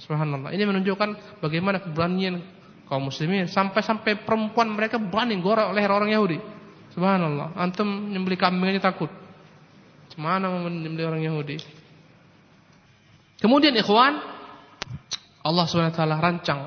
[0.00, 0.50] Subhanallah.
[0.54, 2.40] Ini menunjukkan bagaimana keberanian
[2.88, 6.38] kaum muslimin sampai-sampai perempuan mereka berani gorok leher orang Yahudi.
[6.96, 7.54] Subhanallah.
[7.54, 9.10] Antum nyembeli kambing aja takut.
[10.18, 11.56] Mana mau menyembeli orang Yahudi?
[13.40, 14.20] Kemudian ikhwan,
[15.40, 16.60] Allah SWT rancang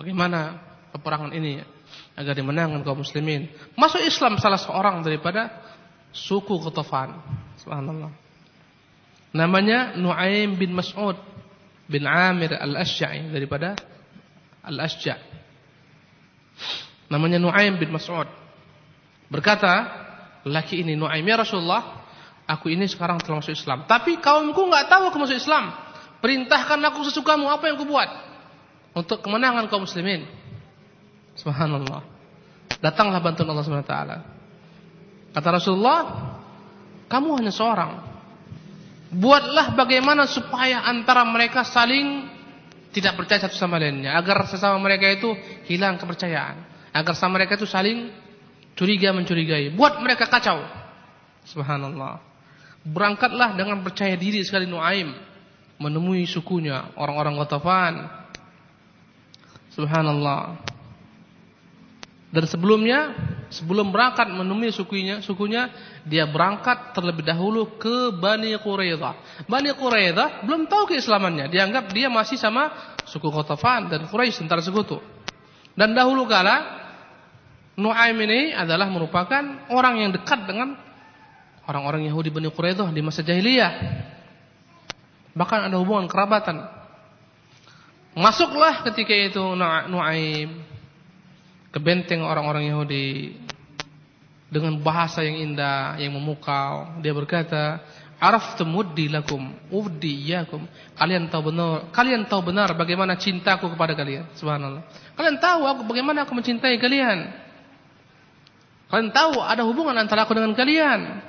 [0.00, 0.56] bagaimana
[0.96, 1.60] peperangan ini
[2.16, 3.48] agar dimenangkan kaum muslimin.
[3.76, 5.52] Masuk Islam salah seorang daripada
[6.12, 7.16] suku Qatafan.
[7.60, 8.12] Subhanallah.
[9.32, 11.16] Namanya Nuaim bin Mas'ud
[11.88, 13.74] bin Amir Al-Asy'ai daripada
[14.62, 15.18] Al-Asja'.
[17.08, 18.28] Namanya Nuaim bin Mas'ud.
[19.32, 19.88] Berkata,
[20.44, 22.04] laki ini Nuaim ya Rasulullah,
[22.44, 23.88] aku ini sekarang telah masuk Islam.
[23.88, 25.72] Tapi kaumku enggak tahu aku masuk Islam.
[26.22, 28.08] Perintahkan aku sesukamu, apa yang aku buat?
[28.92, 30.28] Untuk kemenangan kaum muslimin.
[31.34, 32.04] Subhanallah.
[32.84, 34.16] Datanglah bantuan Allah Subhanahu wa taala.
[35.32, 36.00] Kata Rasulullah,
[37.08, 37.92] kamu hanya seorang.
[39.12, 42.28] Buatlah bagaimana supaya antara mereka saling
[42.92, 44.16] tidak percaya satu sama lainnya.
[44.16, 45.32] Agar sesama mereka itu
[45.68, 46.64] hilang kepercayaan.
[46.92, 48.12] Agar sama mereka itu saling
[48.76, 49.72] curiga mencurigai.
[49.72, 50.60] Buat mereka kacau.
[51.48, 52.20] Subhanallah.
[52.84, 55.12] Berangkatlah dengan percaya diri sekali Nuaim.
[55.80, 56.92] Menemui sukunya.
[56.96, 57.94] Orang-orang Ghatafan.
[59.72, 60.60] Subhanallah.
[62.32, 63.12] Dan sebelumnya,
[63.52, 65.68] sebelum berangkat menemui sukunya, sukunya
[66.08, 69.44] dia berangkat terlebih dahulu ke Bani Quraidah.
[69.46, 72.72] Bani Quraidah belum tahu keislamannya, dianggap dia masih sama
[73.04, 74.98] suku Qatafan dan Quraisy antara sekutu.
[75.76, 76.80] Dan dahulu kala
[77.72, 80.76] Nuaim ini adalah merupakan orang yang dekat dengan
[81.64, 83.72] orang-orang Yahudi Bani Quraidah di masa jahiliyah.
[85.32, 86.60] Bahkan ada hubungan kerabatan.
[88.12, 89.40] Masuklah ketika itu
[89.88, 90.60] Nuaim
[91.72, 93.32] ke benteng orang-orang Yahudi
[94.52, 97.00] dengan bahasa yang indah, yang memukau.
[97.00, 97.80] Dia berkata,
[98.20, 104.28] "Araftum wuddi lakum, ufdi iyyakum." Kalian tahu benar, kalian tahu benar bagaimana cintaku kepada kalian.
[104.36, 104.84] Subhanallah.
[105.16, 107.32] Kalian tahu aku bagaimana aku mencintai kalian.
[108.92, 111.24] Kalian tahu ada hubungan antara aku dengan kalian.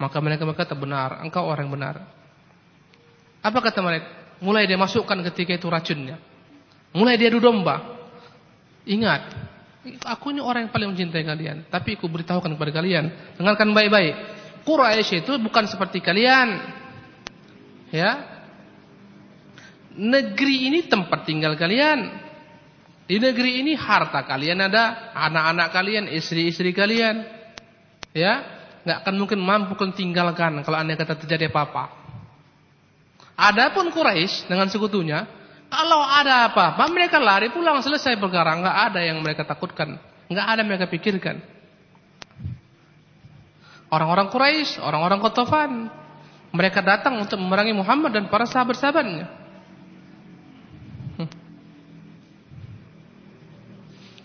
[0.00, 2.00] Maka mereka berkata, "Benar, engkau orang benar."
[3.44, 4.08] Apa kata mereka?
[4.40, 6.16] Mulai dia masukkan ketika itu racunnya.
[6.96, 8.00] Mulai dia adu domba.
[8.88, 9.22] Ingat,
[9.82, 11.66] Aku ini orang yang paling mencintai kalian.
[11.66, 13.34] Tapi aku beritahukan kepada kalian.
[13.34, 14.14] Dengarkan baik-baik.
[14.62, 16.80] Quraisy itu bukan seperti kalian.
[17.92, 18.32] ya
[19.96, 22.08] negeri ini tempat tinggal kalian.
[23.04, 27.26] Di negeri ini harta kalian ada, anak-anak kalian, istri-istri kalian.
[28.14, 28.40] Ya,
[28.86, 31.92] nggak akan mungkin mampu kalian tinggalkan kalau anda kata terjadi apa-apa.
[33.36, 35.26] Adapun Quraisy dengan sekutunya,
[35.72, 39.96] kalau ada apa-apa mereka lari pulang selesai perkara, nggak ada yang mereka takutkan,
[40.28, 41.40] nggak ada yang mereka pikirkan.
[43.88, 45.72] Orang-orang Quraisy, orang-orang Qatafan,
[46.52, 49.40] mereka datang untuk memerangi Muhammad dan para sahabat-sahabatnya.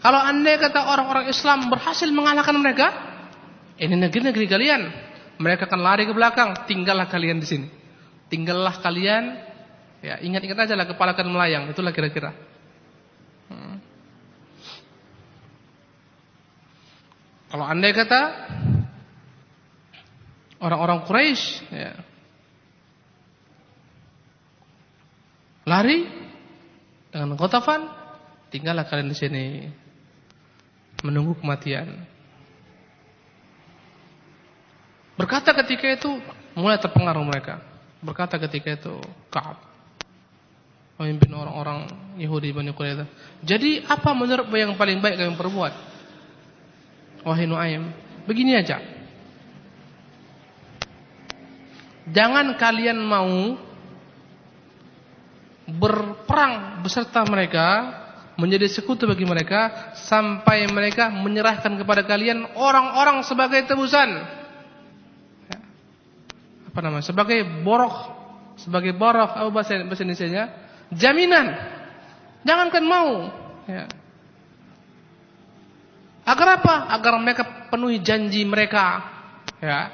[0.04, 2.88] Kalau anda kata orang-orang Islam berhasil mengalahkan mereka,
[3.80, 4.82] ini negeri-negeri kalian.
[5.39, 7.68] Mereka akan lari ke belakang, tinggallah kalian di sini.
[8.32, 9.47] Tinggallah kalian,
[10.02, 12.34] ya ingat-ingat aja lah kepala akan melayang, itulah kira-kira.
[13.50, 13.78] Hmm.
[17.48, 18.22] Kalau anda kata
[20.60, 21.93] orang-orang Quraisy, ya,
[25.64, 26.06] lari
[27.10, 27.88] dengan kotafan,
[28.52, 29.45] tinggallah kalian di sini
[31.02, 31.88] menunggu kematian.
[35.18, 36.22] Berkata ketika itu
[36.54, 37.58] mulai terpengaruh mereka.
[37.98, 39.02] Berkata ketika itu
[39.34, 39.76] Ka'ab
[40.98, 41.86] memimpin orang-orang
[42.18, 43.08] Yahudi Bani Quraidah.
[43.45, 45.74] Jadi apa menurut yang paling baik kalian perbuat?
[47.22, 47.93] Wahai Nuaim,
[48.26, 48.82] begini aja.
[52.08, 53.60] Jangan kalian mau
[55.68, 57.68] berperang beserta mereka
[58.39, 64.08] menjadi sekutu bagi mereka sampai mereka menyerahkan kepada kalian orang-orang sebagai tebusan.
[65.52, 65.60] Ya.
[66.72, 67.04] Apa namanya?
[67.04, 67.95] Sebagai borok,
[68.56, 70.66] sebagai borok apa bahasa bahasa Indonesia-nya?
[70.93, 71.47] Jaminan.
[72.47, 73.27] Jangankan mau,
[73.67, 73.91] ya.
[76.27, 76.91] Agar apa?
[76.95, 79.03] Agar mereka penuhi janji mereka.
[79.59, 79.91] Ya.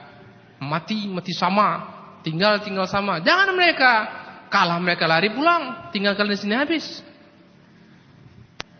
[0.61, 1.85] Mati mati sama,
[2.21, 3.19] tinggal tinggal sama.
[3.21, 3.91] Jangan mereka
[4.53, 6.85] kalah mereka lari pulang, tinggal kalian di sini habis.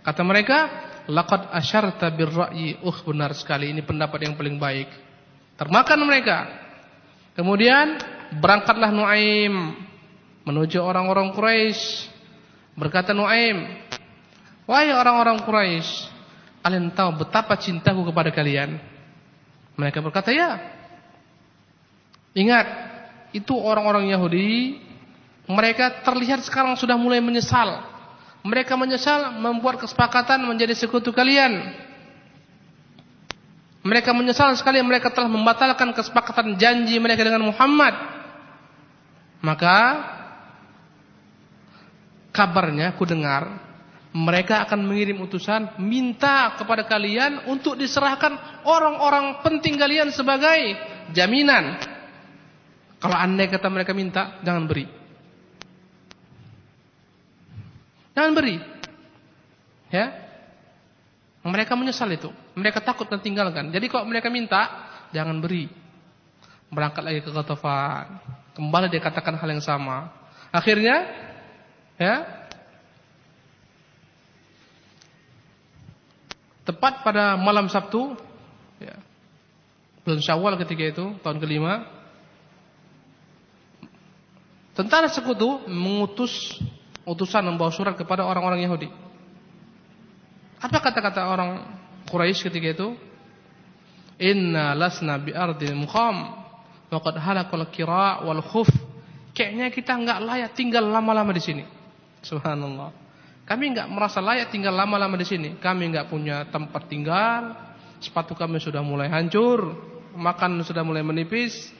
[0.06, 0.70] Kata mereka,
[1.10, 2.80] laqad asyarta birra'yi.
[2.84, 4.90] Uh, benar sekali ini pendapat yang paling baik.
[5.58, 6.38] Termakan mereka.
[7.34, 7.98] Kemudian
[8.38, 9.74] berangkatlah Nuaim
[10.44, 12.12] menuju orang-orang Quraisy.
[12.74, 13.70] Berkata Nuaim,
[14.66, 16.10] "Wahai orang-orang Quraisy,
[16.66, 18.80] kalian tahu betapa cintaku kepada kalian?"
[19.80, 20.60] Mereka berkata, "Ya."
[22.34, 22.66] Ingat,
[23.36, 24.82] itu orang-orang Yahudi,
[25.46, 27.94] mereka terlihat sekarang sudah mulai menyesal
[28.44, 31.72] mereka menyesal membuat kesepakatan menjadi sekutu kalian.
[33.84, 37.96] Mereka menyesal sekali mereka telah membatalkan kesepakatan janji mereka dengan Muhammad.
[39.44, 39.76] Maka
[42.34, 43.74] kabarnya aku dengar
[44.14, 50.78] mereka akan mengirim utusan minta kepada kalian untuk diserahkan orang-orang penting kalian sebagai
[51.18, 51.82] jaminan.
[53.02, 54.86] Kalau andai kata mereka minta, jangan beri.
[58.14, 58.56] Jangan beri.
[59.90, 60.14] Ya.
[61.44, 62.30] Mereka menyesal itu.
[62.54, 63.74] Mereka takut dan tinggalkan.
[63.74, 65.68] Jadi kalau mereka minta, jangan beri.
[66.70, 68.22] Berangkat lagi ke Ghatafan.
[68.54, 70.14] Kembali dia katakan hal yang sama.
[70.54, 71.33] Akhirnya,
[72.04, 72.16] ya.
[76.64, 78.16] Tepat pada malam Sabtu,
[78.80, 78.96] ya.
[80.04, 81.88] Bulan Syawal ketika itu, tahun kelima.
[84.76, 86.60] Tentara sekutu mengutus
[87.04, 88.90] utusan membawa surat kepada orang-orang Yahudi.
[90.64, 91.68] Apa kata-kata orang
[92.08, 92.88] Quraisy ketika itu?
[94.24, 96.16] Inna lasna bi ardil muqam
[96.88, 98.72] wa qad halakal kira wal khuf.
[99.36, 101.64] Kayaknya kita enggak layak tinggal lama-lama di sini.
[102.24, 102.96] Subhanallah.
[103.44, 105.50] Kami enggak merasa layak tinggal lama-lama di sini.
[105.60, 107.54] Kami enggak punya tempat tinggal.
[108.00, 109.76] Sepatu kami sudah mulai hancur,
[110.16, 111.72] makan sudah mulai menipis.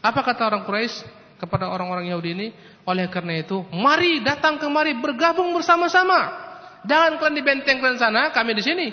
[0.00, 1.18] Apa kata orang Quraisy?
[1.38, 2.48] kepada orang-orang Yahudi ini.
[2.84, 6.46] Oleh karena itu, mari datang kemari bergabung bersama-sama.
[6.84, 8.86] Jangan kalian di benteng kalian sana, kami di sini.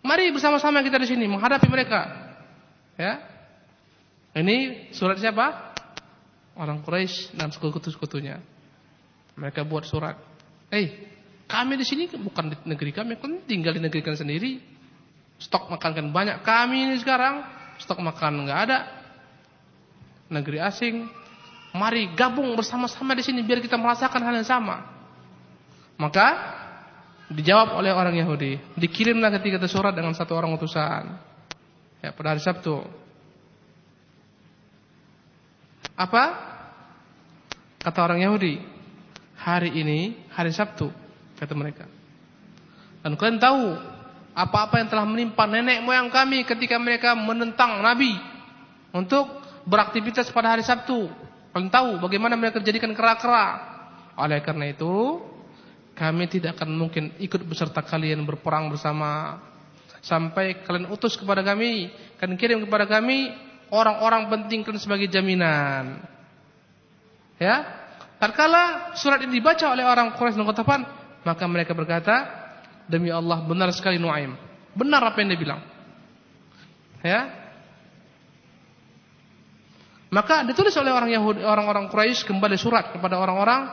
[0.00, 2.00] Mari bersama-sama kita di sini menghadapi mereka.
[2.96, 3.20] Ya.
[4.36, 5.74] Ini surat siapa?
[6.56, 8.40] Orang Quraisy dan sekutu-sekutunya.
[9.36, 10.16] Mereka buat surat.
[10.72, 10.88] Eh,
[11.46, 14.58] kami di sini bukan di negeri kami, kan tinggal di negeri kalian sendiri.
[15.36, 16.36] Stok makan kan banyak.
[16.40, 17.44] Kami ini sekarang
[17.76, 18.78] stok makan nggak ada.
[20.26, 21.06] Negeri asing,
[21.76, 24.80] Mari gabung bersama-sama di sini biar kita merasakan hal yang sama.
[26.00, 26.26] Maka
[27.28, 28.56] dijawab oleh orang Yahudi.
[28.80, 31.04] Dikirimlah ketika itu surat dengan satu orang utusan.
[32.00, 32.80] Ya, pada hari Sabtu.
[35.96, 36.24] Apa?
[37.84, 38.60] Kata orang Yahudi,
[39.46, 40.90] hari ini hari Sabtu,
[41.38, 41.86] kata mereka.
[43.06, 43.78] Dan kalian tahu
[44.34, 48.10] apa-apa yang telah menimpa nenek moyang kami ketika mereka menentang Nabi
[48.90, 49.30] untuk
[49.62, 51.06] beraktivitas pada hari Sabtu.
[51.54, 53.78] Kalian tahu bagaimana mereka jadikan kera-kera.
[54.18, 55.22] Oleh karena itu,
[55.94, 59.38] kami tidak akan mungkin ikut beserta kalian berperang bersama
[60.02, 63.30] sampai kalian utus kepada kami, kalian kirim kepada kami
[63.70, 66.02] orang-orang penting kalian sebagai jaminan.
[67.38, 67.85] Ya,
[68.16, 70.80] tatkala surat ini dibaca oleh orang Quraisy dan Qatafan,
[71.24, 72.14] maka mereka berkata,
[72.86, 74.34] demi Allah benar sekali Nuaim.
[74.76, 75.60] Benar apa yang dia bilang.
[77.00, 77.46] Ya,
[80.16, 83.68] maka ditulis oleh orang Yahudi, orang-orang Quraisy kembali surat kepada orang-orang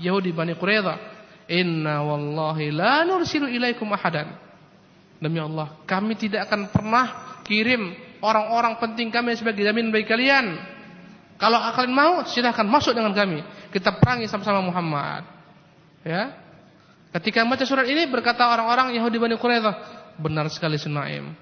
[0.00, 1.12] Yahudi Bani Quraidah.
[1.44, 4.32] Inna wallahi la nursilu ilaikum ahadan.
[5.20, 7.06] Demi Allah, kami tidak akan pernah
[7.44, 7.92] kirim
[8.24, 10.73] orang-orang penting kami sebagai jamin bagi kalian.
[11.34, 13.42] Kalau kalian mau, silahkan masuk dengan kami.
[13.74, 15.26] Kita perangi sama-sama Muhammad.
[16.06, 16.30] Ya.
[17.14, 19.74] Ketika baca surat ini berkata orang-orang Yahudi Bani Quraidah,
[20.18, 21.34] benar sekali Sunaim.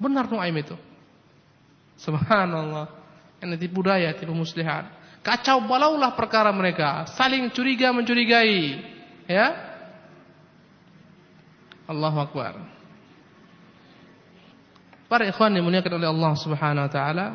[0.00, 0.76] Benar Nuaim itu.
[2.00, 2.88] Subhanallah.
[3.42, 4.88] Ini tipu daya, tipu muslihat.
[5.22, 8.82] Kacau balaulah perkara mereka, saling curiga mencurigai.
[9.30, 9.54] Ya.
[11.86, 12.58] Allahu akbar.
[15.06, 17.26] Para ikhwan dimuliakan oleh Allah Subhanahu wa taala,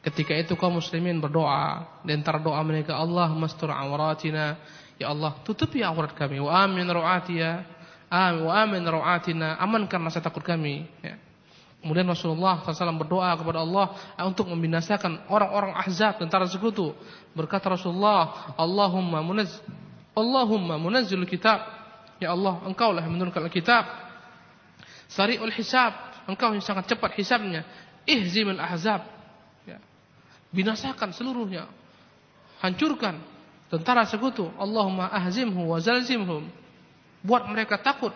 [0.00, 4.56] ketika itu kaum muslimin berdoa, antara doa mereka Allah mastur awratina,
[4.96, 7.64] ya Allah tutupi aurat kami, wa amin ru'atia,
[8.08, 11.16] amin wa amin ru'atina, amankan rasa takut kami, ya.
[11.80, 16.92] Kemudian Rasulullah SAW berdoa kepada Allah untuk membinasakan orang-orang ahzab tentara sekutu.
[17.32, 19.64] Berkata Rasulullah, Allahumma munaz,
[20.12, 21.64] Allahumma munazzil kitab.
[22.20, 23.88] Ya Allah, engkau lah menurunkan kitab.
[25.08, 25.96] Sari'ul hisab.
[26.28, 27.64] Engkau yang sangat cepat hisabnya.
[28.04, 29.19] Ihzimul ahzab.
[30.50, 31.70] Binasakan seluruhnya.
[32.58, 33.22] Hancurkan
[33.70, 34.50] tentara sekutu.
[34.58, 36.50] Allahumma ahzimhu wa zalzimhum.
[37.22, 38.12] Buat mereka takut.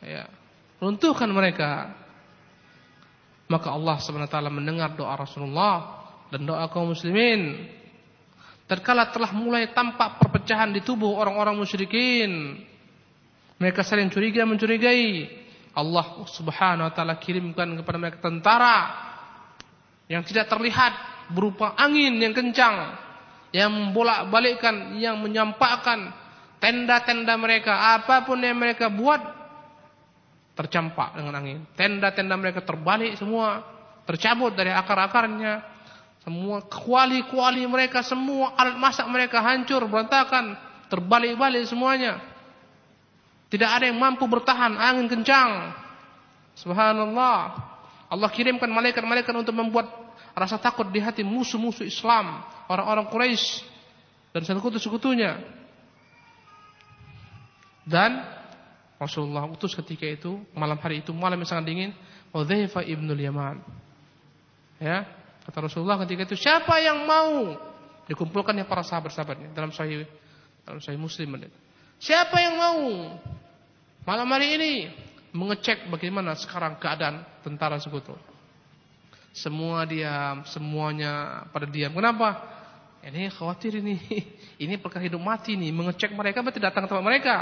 [0.00, 0.28] Ya.
[0.80, 1.92] Runtuhkan mereka.
[3.44, 7.68] Maka Allah SWT mendengar doa Rasulullah dan doa kaum muslimin.
[8.64, 12.56] Terkala telah mulai tampak perpecahan di tubuh orang-orang musyrikin.
[13.60, 15.44] Mereka saling curiga mencurigai.
[15.74, 18.78] Allah Subhanahu wa taala kirimkan kepada mereka tentara
[20.06, 23.04] yang tidak terlihat berupa angin yang kencang
[23.54, 26.10] yang bolak-balikkan yang menyampakkan
[26.58, 29.22] tenda-tenda mereka apapun yang mereka buat
[30.58, 31.62] tercampak dengan angin.
[31.78, 33.62] Tenda-tenda mereka terbalik semua,
[34.10, 35.70] tercabut dari akar-akarnya.
[36.26, 40.56] Semua kuali-kuali mereka, semua alat masak mereka hancur, berantakan,
[40.88, 42.18] terbalik-balik semuanya.
[43.52, 45.78] Tidak ada yang mampu bertahan angin kencang.
[46.58, 47.54] Subhanallah.
[48.08, 50.03] Allah kirimkan malaikat-malaikat untuk membuat
[50.34, 53.62] rasa takut di hati musuh-musuh Islam, orang-orang Quraisy
[54.34, 55.38] dan sekutu-sekutunya.
[57.86, 58.18] Dan
[58.98, 61.90] Rasulullah utus ketika itu malam hari itu malam yang sangat dingin
[62.34, 63.62] Hudzaifah ibnul Yaman.
[64.82, 65.06] Ya,
[65.46, 67.54] kata Rasulullah ketika itu siapa yang mau
[68.10, 70.02] dikumpulkannya para sahabat-sahabatnya dalam sahih
[70.66, 71.30] dalam sahih Muslim.
[72.02, 72.80] Siapa yang mau
[74.02, 74.72] malam hari ini
[75.30, 78.18] mengecek bagaimana sekarang keadaan tentara sekutu.
[79.34, 81.90] Semua diam, semuanya pada diam.
[81.90, 82.38] Kenapa?
[83.02, 83.98] Ini khawatir ini.
[84.64, 87.36] Ini perkara hidup mati nih, mengecek mereka berarti datang ke tempat mereka.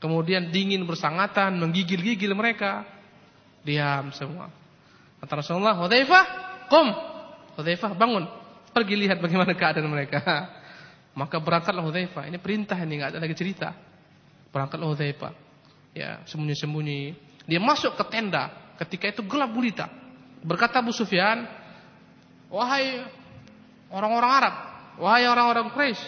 [0.00, 2.88] Kemudian dingin bersangatan, menggigil-gigil mereka.
[3.60, 4.48] Diam semua.
[5.20, 6.24] Kata Rasulullah, Hudzaifah,
[6.72, 6.88] "Qum."
[7.60, 8.24] Hudzaifah bangun,
[8.72, 10.20] pergi lihat bagaimana keadaan mereka.
[11.12, 12.28] Maka berangkatlah Hudzaifah.
[12.28, 13.76] Ini perintah ini enggak ada lagi cerita.
[14.48, 15.32] Berangkatlah Hudzaifah.
[15.92, 17.16] Ya, sembunyi-sembunyi.
[17.44, 18.52] Dia masuk ke tenda.
[18.80, 20.05] Ketika itu gelap gulita.
[20.46, 21.42] Berkata Abu Sufyan,
[22.46, 23.02] "Wahai
[23.90, 24.54] orang-orang Arab,
[25.02, 26.02] wahai orang-orang Quraisy,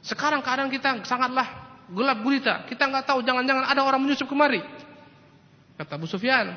[0.00, 1.44] sekarang keadaan kita sangatlah
[1.92, 2.54] gelap gulita.
[2.64, 4.64] Kita nggak tahu jangan-jangan ada orang menyusup kemari.
[5.76, 6.56] Kata Abu Sufyan,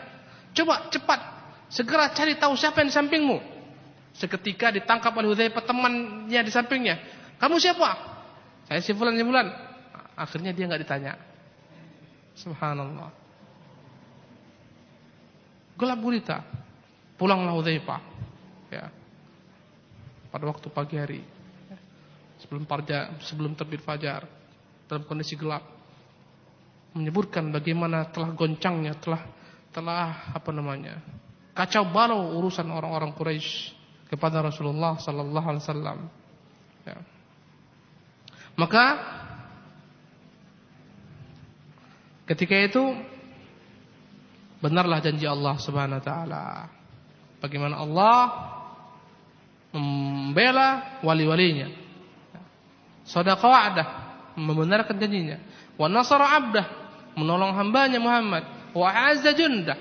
[0.56, 1.20] coba cepat
[1.68, 3.38] segera cari tahu siapa yang di sampingmu.
[4.14, 6.96] Seketika ditangkap oleh Hudzaifah temannya di sampingnya.
[7.42, 7.90] Kamu siapa?
[8.70, 9.50] Saya si fulan si.
[10.14, 11.18] Akhirnya dia nggak ditanya.
[12.38, 13.23] Subhanallah.
[15.78, 16.38] Gelap gulita.
[17.18, 18.02] Pulanglah Hudzaifah.
[18.70, 18.90] Ya.
[20.30, 21.22] Pada waktu pagi hari.
[22.42, 24.28] Sebelum fajar, sebelum terbit fajar
[24.88, 25.64] dalam kondisi gelap
[26.94, 29.22] menyebutkan bagaimana telah goncangnya telah
[29.74, 31.02] telah apa namanya
[31.58, 33.74] kacau balau urusan orang-orang Quraisy
[34.06, 36.00] kepada Rasulullah sallallahu alaihi wasallam
[36.86, 36.98] ya.
[38.54, 38.86] maka
[42.30, 42.84] ketika itu
[44.64, 46.44] benarlah janji Allah Subhanahu wa taala.
[47.44, 48.20] Bagaimana Allah
[49.76, 51.68] membela wali-walinya.
[53.04, 53.88] Sadaqah wa'dah
[54.40, 55.44] membenarkan janjinya.
[55.76, 56.66] Wa nasara 'abdah,
[57.20, 58.48] menolong hambanya Muhammad.
[58.72, 59.76] Wa azza jundah,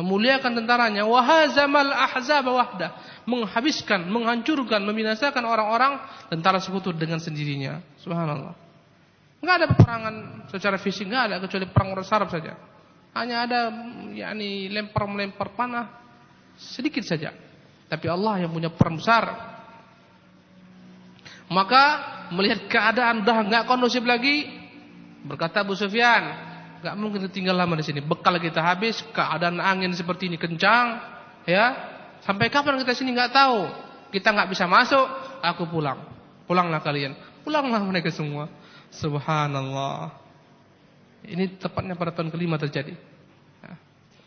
[0.00, 1.04] memuliakan tentaranya.
[1.04, 2.96] Wahazamal ahzab wahda
[3.28, 6.00] menghabiskan menghancurkan membinasakan orang-orang
[6.32, 7.84] tentara sekutu dengan sendirinya.
[8.00, 8.56] Subhanallah.
[9.44, 10.14] Enggak ada peperangan
[10.48, 12.56] secara fisik enggak ada kecuali perang Arab saja
[13.14, 13.60] hanya ada
[14.12, 15.86] yakni lempar-melempar panah
[16.58, 17.34] sedikit saja
[17.86, 19.24] tapi Allah yang punya perang besar
[21.50, 21.84] maka
[22.34, 24.50] melihat keadaan dah enggak kondusif lagi
[25.24, 26.54] berkata Abu Sufyan
[26.84, 28.04] Gak mungkin tinggal lama di sini.
[28.04, 31.00] Bekal kita habis, keadaan angin seperti ini kencang,
[31.48, 31.72] ya.
[32.28, 33.58] Sampai kapan kita sini nggak tahu.
[34.12, 35.08] Kita nggak bisa masuk,
[35.40, 36.04] aku pulang.
[36.44, 37.16] Pulanglah kalian.
[37.40, 38.52] Pulanglah mereka semua.
[38.92, 40.23] Subhanallah.
[41.24, 42.92] Ini tepatnya pada tahun kelima terjadi.
[43.64, 43.74] Ya.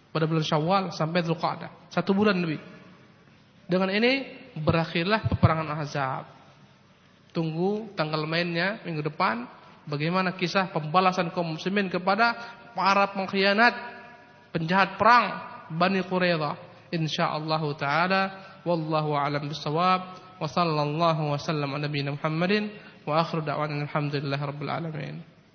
[0.09, 1.93] Pada bulan Syawal sampai Dzulqa'dah.
[1.93, 2.57] Satu bulan lebih.
[3.69, 4.25] Dengan ini
[4.57, 6.25] berakhirlah peperangan Ahzab.
[7.35, 9.45] Tunggu tanggal mainnya minggu depan
[9.87, 12.35] Bagaimana kisah pembalasan kaum muslimin kepada
[12.75, 13.71] para pengkhianat,
[14.51, 15.39] penjahat perang
[15.71, 16.59] Bani Quraidah.
[16.91, 18.21] Insyaallah taala
[18.67, 20.01] wallahu a'lam bissawab
[20.39, 22.67] wa sallallahu wasallam ala nabiyina Muhammadin
[23.07, 25.36] wa akhiru da'wana alhamdulillahi